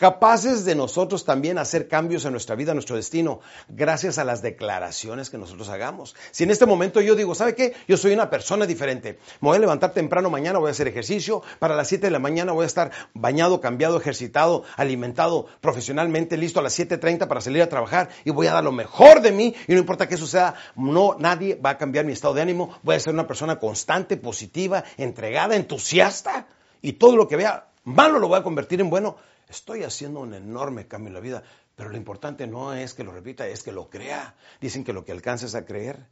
capaces 0.00 0.64
de 0.64 0.74
nosotros 0.74 1.26
también 1.26 1.58
hacer 1.58 1.86
cambios 1.86 2.24
en 2.24 2.32
nuestra 2.32 2.56
vida, 2.56 2.72
en 2.72 2.76
nuestro 2.76 2.96
destino, 2.96 3.40
gracias 3.68 4.16
a 4.16 4.24
las 4.24 4.40
declaraciones 4.40 5.28
que 5.28 5.36
nosotros 5.36 5.68
hagamos. 5.68 6.16
Si 6.30 6.42
en 6.42 6.50
este 6.50 6.64
momento 6.64 7.02
yo 7.02 7.14
digo, 7.14 7.34
¿sabe 7.34 7.54
qué? 7.54 7.74
Yo 7.86 7.98
soy 7.98 8.14
una 8.14 8.30
persona 8.30 8.64
diferente. 8.64 9.18
Me 9.42 9.48
voy 9.48 9.58
a 9.58 9.60
levantar 9.60 9.92
temprano 9.92 10.30
mañana, 10.30 10.58
voy 10.58 10.68
a 10.68 10.70
hacer 10.70 10.88
ejercicio, 10.88 11.42
para 11.58 11.76
las 11.76 11.88
7 11.88 12.06
de 12.06 12.10
la 12.10 12.18
mañana 12.18 12.52
voy 12.52 12.62
a 12.62 12.66
estar 12.66 12.90
bañado, 13.12 13.60
cambiado, 13.60 13.98
ejercitado, 13.98 14.64
alimentado 14.78 15.48
profesionalmente, 15.60 16.38
listo 16.38 16.60
a 16.60 16.62
las 16.62 16.78
7.30 16.78 17.28
para 17.28 17.42
salir 17.42 17.60
a 17.60 17.68
trabajar 17.68 18.08
y 18.24 18.30
voy 18.30 18.46
a 18.46 18.54
dar 18.54 18.64
lo 18.64 18.72
mejor 18.72 19.20
de 19.20 19.32
mí 19.32 19.54
y 19.68 19.72
no 19.74 19.80
importa 19.80 20.08
qué 20.08 20.16
suceda, 20.16 20.54
no, 20.76 21.16
nadie 21.18 21.56
va 21.56 21.70
a 21.70 21.78
cambiar 21.78 22.06
mi 22.06 22.14
estado 22.14 22.32
de 22.32 22.40
ánimo, 22.40 22.74
voy 22.82 22.96
a 22.96 23.00
ser 23.00 23.12
una 23.12 23.26
persona 23.26 23.58
constante, 23.58 24.16
positiva, 24.16 24.82
entregada, 24.96 25.56
entusiasta 25.56 26.46
y 26.80 26.94
todo 26.94 27.16
lo 27.16 27.28
que 27.28 27.36
vea 27.36 27.66
malo 27.84 28.18
lo 28.18 28.28
voy 28.28 28.38
a 28.38 28.42
convertir 28.42 28.80
en 28.80 28.90
bueno 28.90 29.16
Estoy 29.50 29.82
haciendo 29.82 30.20
un 30.20 30.32
enorme 30.32 30.86
cambio 30.86 31.08
en 31.08 31.14
la 31.14 31.20
vida, 31.20 31.42
pero 31.74 31.90
lo 31.90 31.96
importante 31.96 32.46
no 32.46 32.72
es 32.72 32.94
que 32.94 33.02
lo 33.02 33.10
repita, 33.10 33.48
es 33.48 33.64
que 33.64 33.72
lo 33.72 33.90
crea. 33.90 34.36
Dicen 34.60 34.84
que 34.84 34.92
lo 34.92 35.04
que 35.04 35.10
alcances 35.10 35.56
a 35.56 35.64
creer, 35.64 36.06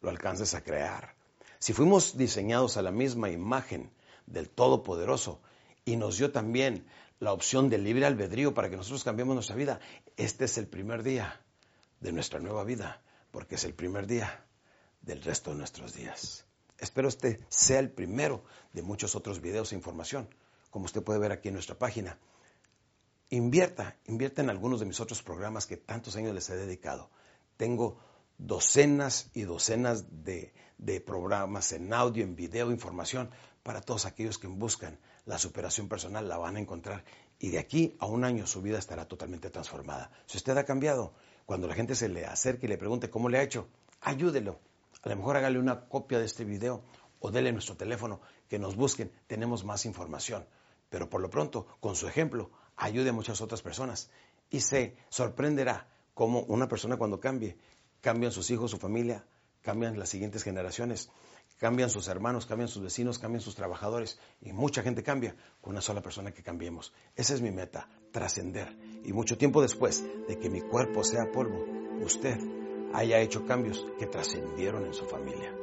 lo 0.00 0.08
alcances 0.08 0.54
a 0.54 0.64
crear. 0.64 1.14
Si 1.58 1.74
fuimos 1.74 2.16
diseñados 2.16 2.78
a 2.78 2.82
la 2.82 2.90
misma 2.90 3.28
imagen 3.28 3.90
del 4.26 4.48
Todopoderoso 4.48 5.42
y 5.84 5.96
nos 5.96 6.16
dio 6.16 6.32
también 6.32 6.86
la 7.18 7.34
opción 7.34 7.68
del 7.68 7.84
libre 7.84 8.06
albedrío 8.06 8.54
para 8.54 8.70
que 8.70 8.78
nosotros 8.78 9.04
cambiemos 9.04 9.34
nuestra 9.34 9.56
vida, 9.56 9.78
este 10.16 10.46
es 10.46 10.56
el 10.56 10.66
primer 10.66 11.02
día 11.02 11.38
de 12.00 12.12
nuestra 12.12 12.40
nueva 12.40 12.64
vida, 12.64 13.02
porque 13.30 13.56
es 13.56 13.64
el 13.64 13.74
primer 13.74 14.06
día 14.06 14.42
del 15.02 15.22
resto 15.22 15.50
de 15.50 15.58
nuestros 15.58 15.92
días. 15.92 16.46
Espero 16.78 17.08
este 17.08 17.40
sea 17.50 17.78
el 17.78 17.90
primero 17.90 18.42
de 18.72 18.80
muchos 18.80 19.14
otros 19.14 19.42
videos 19.42 19.72
e 19.72 19.76
información, 19.76 20.34
como 20.70 20.86
usted 20.86 21.02
puede 21.02 21.18
ver 21.18 21.32
aquí 21.32 21.48
en 21.48 21.54
nuestra 21.54 21.78
página 21.78 22.16
invierta, 23.30 23.96
invierta 24.06 24.42
en 24.42 24.50
algunos 24.50 24.80
de 24.80 24.86
mis 24.86 25.00
otros 25.00 25.22
programas 25.22 25.66
que 25.66 25.76
tantos 25.76 26.16
años 26.16 26.34
les 26.34 26.50
he 26.50 26.56
dedicado. 26.56 27.10
Tengo 27.56 27.98
docenas 28.38 29.30
y 29.34 29.42
docenas 29.42 30.04
de, 30.24 30.52
programas 31.06 31.72
en 31.72 31.92
audio, 31.92 32.24
en 32.24 32.34
video, 32.34 32.70
información 32.70 33.30
para 33.62 33.80
todos 33.80 34.06
aquellos 34.06 34.38
que 34.38 34.46
buscan 34.46 34.98
la 35.26 35.38
superación 35.38 35.88
personal, 35.88 36.28
la 36.28 36.38
van 36.38 36.56
a 36.56 36.60
encontrar. 36.60 37.04
Y 37.38 37.50
de 37.50 37.58
aquí 37.58 37.96
a 38.00 38.06
un 38.06 38.24
año 38.24 38.46
su 38.46 38.62
vida 38.62 38.78
estará 38.78 39.06
totalmente 39.06 39.50
transformada. 39.50 40.10
Si 40.26 40.38
usted 40.38 40.56
ha 40.56 40.64
cambiado, 40.64 41.14
cuando 41.46 41.68
la 41.68 41.74
gente 41.74 41.94
se 41.94 42.08
le 42.08 42.24
acerque 42.24 42.66
y 42.66 42.68
le 42.68 42.78
pregunte 42.78 43.10
cómo 43.10 43.28
le 43.28 43.38
ha 43.38 43.42
hecho, 43.42 43.68
ayúdelo. 44.00 44.58
A 45.02 45.08
lo 45.08 45.16
mejor 45.16 45.36
hágale 45.36 45.58
una 45.58 45.88
copia 45.88 46.18
de 46.18 46.26
este 46.26 46.44
video 46.44 46.82
o 47.20 47.30
dele 47.30 47.52
nuestro 47.52 47.76
teléfono, 47.76 48.20
que 48.48 48.58
nos 48.58 48.76
busquen, 48.76 49.12
tenemos 49.26 49.64
más 49.64 49.84
información. 49.84 50.46
Pero 50.88 51.08
por 51.08 51.20
lo 51.20 51.30
pronto, 51.30 51.66
con 51.80 51.94
su 51.94 52.08
ejemplo, 52.08 52.50
ayude 52.80 53.10
a 53.10 53.12
muchas 53.12 53.40
otras 53.40 53.62
personas 53.62 54.10
y 54.50 54.60
se 54.60 54.96
sorprenderá 55.10 55.86
cómo 56.14 56.40
una 56.48 56.66
persona 56.66 56.96
cuando 56.96 57.20
cambie, 57.20 57.56
cambian 58.00 58.32
sus 58.32 58.50
hijos, 58.50 58.70
su 58.72 58.78
familia, 58.78 59.24
cambian 59.62 59.98
las 59.98 60.08
siguientes 60.08 60.42
generaciones, 60.42 61.10
cambian 61.58 61.90
sus 61.90 62.08
hermanos, 62.08 62.46
cambian 62.46 62.68
sus 62.68 62.82
vecinos, 62.82 63.18
cambian 63.18 63.42
sus 63.42 63.54
trabajadores 63.54 64.18
y 64.40 64.52
mucha 64.52 64.82
gente 64.82 65.02
cambia 65.02 65.36
con 65.60 65.72
una 65.72 65.82
sola 65.82 66.00
persona 66.00 66.32
que 66.32 66.42
cambiemos. 66.42 66.92
Esa 67.14 67.34
es 67.34 67.42
mi 67.42 67.50
meta, 67.50 67.88
trascender. 68.10 68.76
Y 69.04 69.12
mucho 69.12 69.36
tiempo 69.36 69.60
después 69.60 70.02
de 70.26 70.38
que 70.38 70.48
mi 70.48 70.62
cuerpo 70.62 71.04
sea 71.04 71.30
polvo, 71.30 71.64
usted 72.02 72.38
haya 72.94 73.20
hecho 73.20 73.46
cambios 73.46 73.86
que 73.98 74.06
trascendieron 74.06 74.86
en 74.86 74.94
su 74.94 75.04
familia. 75.04 75.54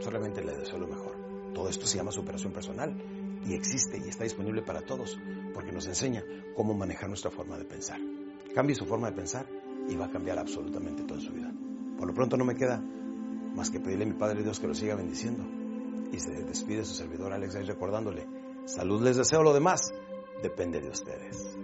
Solamente 0.00 0.44
le 0.44 0.56
deseo 0.56 0.78
lo 0.78 0.88
mejor. 0.88 1.52
Todo 1.54 1.68
esto 1.68 1.86
se 1.86 1.96
llama 1.96 2.10
superación 2.10 2.52
personal 2.52 3.23
y 3.46 3.54
existe 3.54 3.98
y 3.98 4.08
está 4.08 4.24
disponible 4.24 4.62
para 4.62 4.80
todos 4.82 5.18
porque 5.52 5.72
nos 5.72 5.86
enseña 5.86 6.22
cómo 6.54 6.74
manejar 6.74 7.08
nuestra 7.08 7.30
forma 7.30 7.58
de 7.58 7.64
pensar. 7.64 8.00
Cambie 8.54 8.74
su 8.74 8.86
forma 8.86 9.10
de 9.10 9.16
pensar 9.16 9.46
y 9.88 9.96
va 9.96 10.06
a 10.06 10.10
cambiar 10.10 10.38
absolutamente 10.38 11.04
toda 11.04 11.20
su 11.20 11.32
vida. 11.32 11.52
Por 11.98 12.08
lo 12.08 12.14
pronto 12.14 12.36
no 12.36 12.44
me 12.44 12.54
queda 12.54 12.82
más 13.54 13.70
que 13.70 13.80
pedirle 13.80 14.04
a 14.04 14.08
mi 14.08 14.14
Padre 14.14 14.42
Dios 14.42 14.60
que 14.60 14.66
lo 14.66 14.74
siga 14.74 14.94
bendiciendo. 14.94 15.44
Y 16.12 16.18
se 16.18 16.30
despide 16.44 16.84
su 16.84 16.94
servidor 16.94 17.32
Alex 17.32 17.66
recordándole, 17.66 18.26
salud 18.66 19.02
les 19.02 19.16
deseo, 19.16 19.42
lo 19.42 19.52
demás 19.52 19.92
depende 20.42 20.80
de 20.80 20.88
ustedes. 20.88 21.56